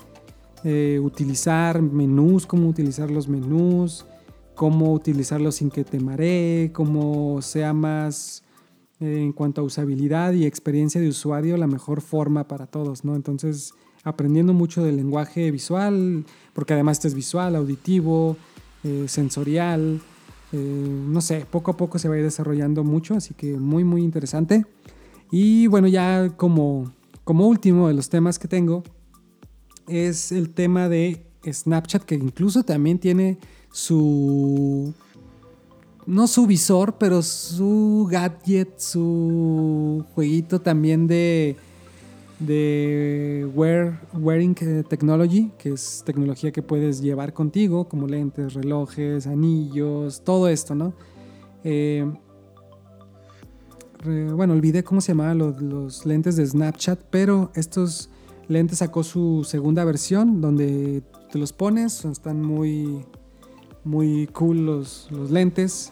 eh, 0.64 1.00
utilizar, 1.02 1.82
menús, 1.82 2.46
cómo 2.46 2.68
utilizar 2.68 3.12
los 3.12 3.28
menús, 3.28 4.06
cómo 4.56 4.92
utilizarlos 4.94 5.56
sin 5.56 5.70
que 5.70 5.84
te 5.84 6.00
maree, 6.00 6.72
cómo 6.74 7.42
sea 7.42 7.74
más 7.74 8.44
en 9.00 9.32
cuanto 9.32 9.62
a 9.62 9.64
usabilidad 9.64 10.34
y 10.34 10.46
experiencia 10.46 11.00
de 11.00 11.10
usuario 11.10 11.56
la 11.58 11.68
mejor 11.68 12.02
forma 12.02 12.48
para 12.48 12.66
todos, 12.66 13.06
¿no? 13.06 13.16
Entonces, 13.16 13.74
aprendiendo 14.04 14.54
mucho 14.54 14.84
del 14.84 14.98
lenguaje 14.98 15.52
visual, 15.52 16.26
porque 16.54 16.74
además 16.74 16.98
este 16.98 17.10
es 17.10 17.14
visual, 17.14 17.56
auditivo, 17.56 18.38
eh, 18.84 19.06
sensorial, 19.08 20.02
eh, 20.54 20.58
no 20.58 21.22
sé, 21.22 21.46
poco 21.50 21.72
a 21.72 21.78
poco 21.78 22.00
se 22.00 22.08
va 22.08 22.16
a 22.16 22.18
ir 22.18 22.24
desarrollando 22.24 22.84
mucho, 22.84 23.16
así 23.16 23.34
que 23.34 23.58
muy, 23.58 23.84
muy 23.84 24.04
interesante. 24.04 24.66
Y 25.32 25.68
bueno, 25.68 25.88
ya 25.88 26.30
como, 26.38 26.92
como 27.24 27.48
último 27.48 27.88
de 27.88 27.94
los 27.94 28.10
temas 28.10 28.40
que 28.40 28.48
tengo, 28.48 28.84
es 29.88 30.32
el 30.32 30.50
tema 30.50 30.90
de 30.90 31.26
Snapchat, 31.46 32.04
que 32.04 32.16
incluso 32.16 32.64
también 32.64 33.00
tiene 33.00 33.38
su 33.72 34.94
no 36.06 36.26
su 36.28 36.48
visor, 36.48 36.98
pero 36.98 37.22
su 37.22 38.08
gadget, 38.10 38.80
su 38.80 40.06
jueguito 40.16 40.62
también 40.62 41.06
de, 41.06 41.58
de 42.40 43.50
wear, 43.56 44.00
wearing 44.14 44.54
technology, 44.54 45.52
que 45.58 45.70
es 45.70 46.04
tecnología 46.06 46.52
que 46.52 46.62
puedes 46.62 47.02
llevar 47.02 47.34
contigo, 47.34 47.88
como 47.88 48.08
lentes, 48.08 48.54
relojes, 48.54 49.26
anillos, 49.26 50.22
todo 50.24 50.48
esto, 50.48 50.76
¿no? 50.76 50.94
Eh, 51.64 52.06
bueno, 54.04 54.54
olvidé 54.54 54.84
cómo 54.84 55.02
se 55.02 55.10
llamaban 55.10 55.40
los, 55.40 56.06
lentes 56.06 56.36
de 56.36 56.46
Snapchat, 56.46 57.00
pero 57.10 57.52
estos 57.56 58.10
lentes 58.48 58.80
sacó 58.80 59.04
su 59.04 59.44
segunda 59.44 59.84
versión, 59.84 60.40
donde 60.40 61.02
te 61.32 61.40
los 61.40 61.52
pones, 61.52 62.06
están 62.06 62.42
muy, 62.42 63.04
muy 63.84 64.28
cool 64.28 64.66
los, 64.66 65.08
los 65.12 65.32
lentes 65.32 65.92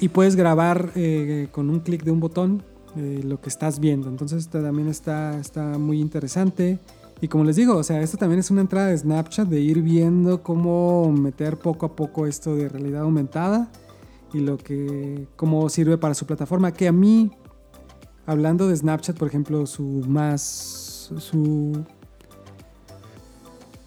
y 0.00 0.08
puedes 0.08 0.34
grabar 0.34 0.90
eh, 0.96 1.48
con 1.52 1.70
un 1.70 1.80
clic 1.80 2.02
de 2.02 2.10
un 2.10 2.20
botón 2.20 2.62
lo 2.96 3.40
que 3.40 3.48
estás 3.48 3.80
viendo. 3.80 4.08
Entonces 4.08 4.48
también 4.48 4.88
está, 4.88 5.38
está 5.38 5.78
muy 5.78 6.00
interesante. 6.00 6.78
Y 7.20 7.28
como 7.28 7.44
les 7.44 7.56
digo, 7.56 7.76
o 7.76 7.82
sea, 7.82 8.02
esto 8.02 8.16
también 8.16 8.40
es 8.40 8.50
una 8.50 8.60
entrada 8.60 8.88
de 8.88 8.98
Snapchat 8.98 9.48
de 9.48 9.60
ir 9.60 9.82
viendo 9.82 10.42
cómo 10.42 11.10
meter 11.12 11.58
poco 11.58 11.86
a 11.86 11.96
poco 11.96 12.26
esto 12.26 12.54
de 12.56 12.68
realidad 12.68 13.02
aumentada 13.02 13.70
y 14.32 14.40
lo 14.40 14.58
que 14.58 15.28
cómo 15.36 15.68
sirve 15.68 15.96
para 15.96 16.14
su 16.14 16.26
plataforma. 16.26 16.72
Que 16.72 16.88
a 16.88 16.92
mí, 16.92 17.30
hablando 18.26 18.68
de 18.68 18.76
Snapchat, 18.76 19.16
por 19.16 19.28
ejemplo, 19.28 19.64
su 19.66 20.02
más 20.06 21.12
su 21.18 21.84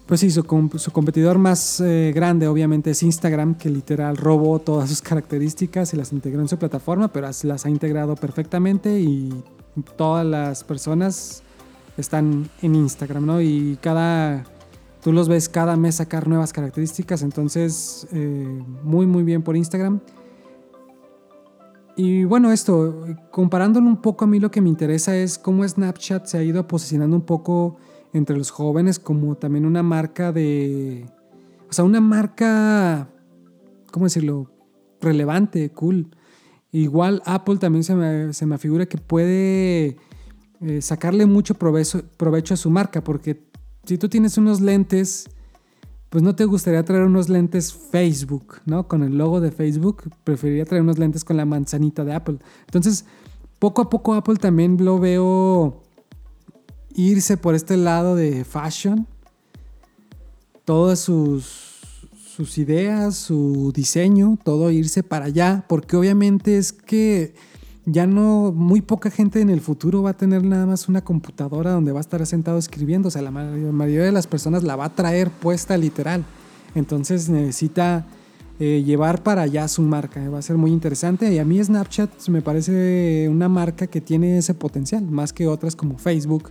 pues 0.08 0.20
sí, 0.20 0.30
su, 0.30 0.42
competidor 0.42 1.36
más 1.36 1.80
eh, 1.80 2.12
grande 2.14 2.48
obviamente 2.48 2.92
es 2.92 3.02
Instagram, 3.02 3.56
que 3.56 3.68
literal 3.68 4.16
robó 4.16 4.58
todas 4.58 4.88
sus 4.88 5.02
características 5.02 5.92
y 5.92 5.98
las 5.98 6.12
integró 6.14 6.40
en 6.40 6.48
su 6.48 6.56
plataforma, 6.56 7.12
pero 7.12 7.28
las 7.42 7.66
ha 7.66 7.68
integrado 7.68 8.16
perfectamente 8.16 8.98
y 9.00 9.44
todas 9.98 10.24
las 10.24 10.64
personas 10.64 11.42
están 11.98 12.48
en 12.62 12.74
Instagram, 12.74 13.26
¿no? 13.26 13.42
Y 13.42 13.78
cada, 13.82 14.44
tú 15.02 15.12
los 15.12 15.28
ves 15.28 15.50
cada 15.50 15.76
mes 15.76 15.96
sacar 15.96 16.26
nuevas 16.26 16.54
características, 16.54 17.20
entonces 17.20 18.08
eh, 18.10 18.64
muy, 18.82 19.04
muy 19.04 19.24
bien 19.24 19.42
por 19.42 19.58
Instagram. 19.58 20.00
Y 21.96 22.24
bueno, 22.24 22.50
esto, 22.50 23.04
comparándolo 23.30 23.86
un 23.86 24.00
poco 24.00 24.24
a 24.24 24.28
mí 24.28 24.40
lo 24.40 24.50
que 24.50 24.62
me 24.62 24.70
interesa 24.70 25.14
es 25.14 25.36
cómo 25.36 25.68
Snapchat 25.68 26.24
se 26.24 26.38
ha 26.38 26.42
ido 26.42 26.66
posicionando 26.66 27.14
un 27.14 27.26
poco 27.26 27.76
entre 28.12 28.36
los 28.36 28.50
jóvenes 28.50 28.98
como 28.98 29.36
también 29.36 29.66
una 29.66 29.82
marca 29.82 30.32
de... 30.32 31.06
O 31.68 31.72
sea, 31.72 31.84
una 31.84 32.00
marca, 32.00 33.10
¿cómo 33.90 34.06
decirlo? 34.06 34.50
Relevante, 35.00 35.70
cool. 35.70 36.10
Igual 36.72 37.22
Apple 37.24 37.56
también 37.56 37.84
se 37.84 37.94
me, 37.94 38.32
se 38.32 38.46
me 38.46 38.58
figura 38.58 38.86
que 38.86 38.98
puede 38.98 39.96
eh, 40.60 40.82
sacarle 40.82 41.26
mucho 41.26 41.54
provecho, 41.54 42.02
provecho 42.16 42.54
a 42.54 42.56
su 42.56 42.70
marca, 42.70 43.04
porque 43.04 43.48
si 43.84 43.96
tú 43.96 44.08
tienes 44.08 44.36
unos 44.38 44.60
lentes, 44.60 45.28
pues 46.10 46.22
no 46.22 46.34
te 46.34 46.44
gustaría 46.44 46.84
traer 46.84 47.04
unos 47.04 47.28
lentes 47.28 47.72
Facebook, 47.72 48.60
¿no? 48.66 48.88
Con 48.88 49.02
el 49.02 49.16
logo 49.16 49.40
de 49.40 49.50
Facebook, 49.50 50.10
preferiría 50.24 50.64
traer 50.64 50.82
unos 50.82 50.98
lentes 50.98 51.24
con 51.24 51.36
la 51.36 51.44
manzanita 51.44 52.04
de 52.04 52.14
Apple. 52.14 52.38
Entonces, 52.66 53.04
poco 53.58 53.82
a 53.82 53.90
poco 53.90 54.14
Apple 54.14 54.36
también 54.36 54.82
lo 54.84 54.98
veo 54.98 55.82
irse 56.98 57.36
por 57.36 57.54
este 57.54 57.76
lado 57.76 58.16
de 58.16 58.44
fashion. 58.44 59.06
Todas 60.64 60.98
sus, 60.98 61.80
sus 62.36 62.58
ideas, 62.58 63.16
su 63.16 63.72
diseño, 63.74 64.38
todo 64.42 64.70
irse 64.70 65.02
para 65.02 65.26
allá, 65.26 65.64
porque 65.68 65.96
obviamente 65.96 66.58
es 66.58 66.72
que 66.72 67.34
ya 67.86 68.06
no, 68.06 68.52
muy 68.52 68.82
poca 68.82 69.10
gente 69.10 69.40
en 69.40 69.48
el 69.48 69.60
futuro 69.60 70.02
va 70.02 70.10
a 70.10 70.16
tener 70.16 70.44
nada 70.44 70.66
más 70.66 70.88
una 70.88 71.02
computadora 71.02 71.70
donde 71.70 71.92
va 71.92 72.00
a 72.00 72.02
estar 72.02 72.24
sentado 72.26 72.58
escribiendo. 72.58 73.08
O 73.08 73.10
sea, 73.10 73.22
la 73.22 73.30
mayoría 73.30 74.04
de 74.04 74.12
las 74.12 74.26
personas 74.26 74.62
la 74.62 74.76
va 74.76 74.86
a 74.86 74.94
traer 74.94 75.30
puesta 75.30 75.76
literal. 75.78 76.24
Entonces 76.74 77.30
necesita 77.30 78.06
eh, 78.60 78.82
llevar 78.84 79.22
para 79.22 79.42
allá 79.42 79.68
su 79.68 79.82
marca. 79.82 80.28
Va 80.28 80.38
a 80.38 80.42
ser 80.42 80.58
muy 80.58 80.70
interesante. 80.72 81.32
Y 81.32 81.38
a 81.38 81.44
mí 81.44 81.62
Snapchat 81.62 82.28
me 82.28 82.42
parece 82.42 83.28
una 83.30 83.48
marca 83.48 83.86
que 83.86 84.00
tiene 84.00 84.38
ese 84.38 84.52
potencial, 84.52 85.04
más 85.04 85.32
que 85.32 85.46
otras 85.46 85.74
como 85.74 85.96
Facebook, 85.96 86.50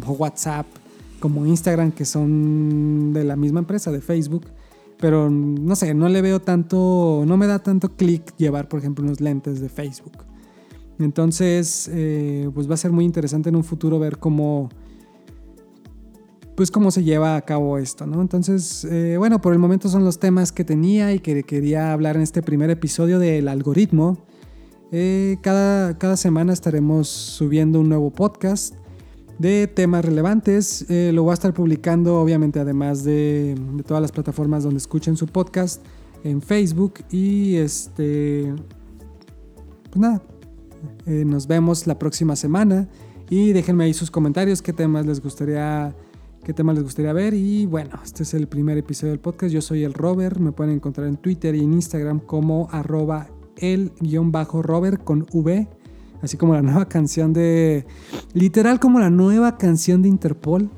como 0.00 0.14
WhatsApp, 0.14 0.66
como 1.20 1.46
Instagram, 1.46 1.92
que 1.92 2.04
son 2.04 3.12
de 3.12 3.24
la 3.24 3.36
misma 3.36 3.60
empresa, 3.60 3.90
de 3.90 4.00
Facebook. 4.00 4.46
Pero 4.98 5.28
no 5.30 5.76
sé, 5.76 5.92
no 5.94 6.08
le 6.08 6.22
veo 6.22 6.40
tanto, 6.40 7.24
no 7.26 7.36
me 7.36 7.46
da 7.46 7.58
tanto 7.58 7.96
clic 7.96 8.34
llevar, 8.36 8.68
por 8.68 8.80
ejemplo, 8.80 9.04
unos 9.04 9.20
lentes 9.20 9.60
de 9.60 9.68
Facebook. 9.68 10.24
Entonces, 10.98 11.90
eh, 11.92 12.48
pues 12.54 12.68
va 12.68 12.74
a 12.74 12.78
ser 12.78 12.92
muy 12.92 13.04
interesante 13.04 13.50
en 13.50 13.56
un 13.56 13.64
futuro 13.64 13.98
ver 13.98 14.18
cómo, 14.18 14.70
pues 16.54 16.70
cómo 16.70 16.90
se 16.90 17.04
lleva 17.04 17.36
a 17.36 17.42
cabo 17.42 17.76
esto, 17.76 18.06
¿no? 18.06 18.22
Entonces, 18.22 18.84
eh, 18.84 19.16
bueno, 19.18 19.42
por 19.42 19.52
el 19.52 19.58
momento 19.58 19.90
son 19.90 20.04
los 20.04 20.18
temas 20.18 20.52
que 20.52 20.64
tenía 20.64 21.12
y 21.12 21.18
que 21.18 21.42
quería 21.42 21.92
hablar 21.92 22.16
en 22.16 22.22
este 22.22 22.42
primer 22.42 22.70
episodio 22.70 23.18
del 23.18 23.48
algoritmo. 23.48 24.24
Eh, 24.92 25.36
cada, 25.42 25.98
cada, 25.98 26.16
semana 26.16 26.52
estaremos 26.54 27.08
subiendo 27.08 27.80
un 27.80 27.88
nuevo 27.88 28.10
podcast 28.10 28.74
de 29.38 29.66
temas 29.66 30.04
relevantes. 30.04 30.86
lo 30.88 31.22
voy 31.22 31.30
a 31.30 31.34
estar 31.34 31.52
publicando, 31.52 32.20
obviamente, 32.20 32.60
además 32.60 33.04
de, 33.04 33.54
todas 33.86 34.00
las 34.00 34.12
plataformas 34.12 34.64
donde 34.64 34.78
escuchen 34.78 35.16
su 35.16 35.26
podcast, 35.26 35.84
en 36.24 36.42
Facebook. 36.42 36.94
Y 37.10 37.56
este... 37.56 38.54
Pues 39.90 40.00
nada, 40.00 40.22
eh, 41.06 41.24
nos 41.24 41.46
vemos 41.46 41.86
la 41.86 41.98
próxima 41.98 42.36
semana. 42.36 42.88
Y 43.28 43.52
déjenme 43.52 43.84
ahí 43.84 43.94
sus 43.94 44.10
comentarios, 44.10 44.62
qué 44.62 44.72
temas 44.72 45.06
les 45.06 45.20
gustaría 45.20 45.94
qué 46.46 46.52
temas 46.52 46.76
les 46.76 46.84
gustaría 46.84 47.12
ver. 47.12 47.34
Y 47.34 47.66
bueno, 47.66 47.98
este 48.04 48.22
es 48.22 48.32
el 48.32 48.46
primer 48.46 48.78
episodio 48.78 49.10
del 49.10 49.18
podcast. 49.18 49.52
Yo 49.52 49.60
soy 49.60 49.82
el 49.82 49.92
Robert, 49.92 50.38
me 50.38 50.52
pueden 50.52 50.74
encontrar 50.74 51.08
en 51.08 51.16
Twitter 51.16 51.56
y 51.56 51.64
en 51.64 51.72
Instagram 51.72 52.20
como 52.20 52.68
arroba 52.70 53.26
el-robert 53.56 55.02
con 55.02 55.26
V, 55.32 55.68
así 56.22 56.36
como 56.36 56.54
la 56.54 56.62
nueva 56.62 56.88
canción 56.88 57.32
de 57.32 57.86
literal 58.32 58.80
como 58.80 58.98
la 58.98 59.10
nueva 59.10 59.58
canción 59.58 60.02
de 60.02 60.08
Interpol. 60.08 60.70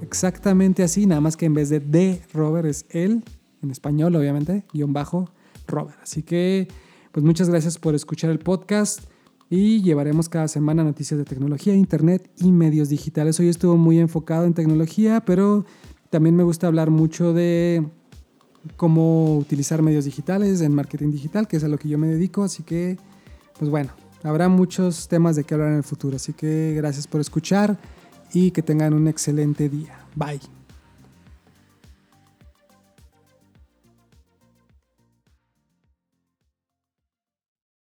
Exactamente 0.00 0.82
así, 0.82 1.06
nada 1.06 1.20
más 1.20 1.36
que 1.36 1.46
en 1.46 1.54
vez 1.54 1.68
de 1.68 1.80
de 1.80 2.20
Robert 2.32 2.66
es 2.66 2.86
él, 2.90 3.24
en 3.62 3.70
español 3.70 4.14
obviamente, 4.16 4.64
guion 4.72 4.92
bajo 4.92 5.30
Robert. 5.66 5.98
Así 6.02 6.22
que, 6.22 6.68
pues 7.12 7.24
muchas 7.24 7.48
gracias 7.48 7.78
por 7.78 7.94
escuchar 7.94 8.30
el 8.30 8.38
podcast 8.38 9.02
y 9.48 9.82
llevaremos 9.82 10.28
cada 10.28 10.48
semana 10.48 10.84
noticias 10.84 11.18
de 11.18 11.24
tecnología, 11.24 11.74
internet 11.74 12.30
y 12.38 12.52
medios 12.52 12.88
digitales. 12.88 13.38
Hoy 13.40 13.48
estuvo 13.48 13.76
muy 13.76 13.98
enfocado 13.98 14.46
en 14.46 14.54
tecnología, 14.54 15.24
pero 15.24 15.64
también 16.10 16.36
me 16.36 16.42
gusta 16.42 16.66
hablar 16.66 16.90
mucho 16.90 17.32
de 17.32 17.86
cómo 18.76 19.36
utilizar 19.36 19.82
medios 19.82 20.04
digitales 20.04 20.60
en 20.60 20.74
marketing 20.74 21.10
digital, 21.10 21.46
que 21.46 21.56
es 21.56 21.64
a 21.64 21.68
lo 21.68 21.78
que 21.78 21.88
yo 21.88 21.98
me 21.98 22.08
dedico, 22.08 22.42
así 22.42 22.62
que 22.62 22.96
pues 23.58 23.70
bueno, 23.70 23.90
habrá 24.24 24.48
muchos 24.48 25.06
temas 25.06 25.36
de 25.36 25.44
qué 25.44 25.54
hablar 25.54 25.70
en 25.70 25.76
el 25.76 25.84
futuro, 25.84 26.16
así 26.16 26.32
que 26.32 26.74
gracias 26.76 27.06
por 27.06 27.20
escuchar 27.20 27.78
y 28.32 28.50
que 28.50 28.62
tengan 28.62 28.92
un 28.94 29.06
excelente 29.06 29.68
día. 29.68 29.96
Bye. 30.16 30.63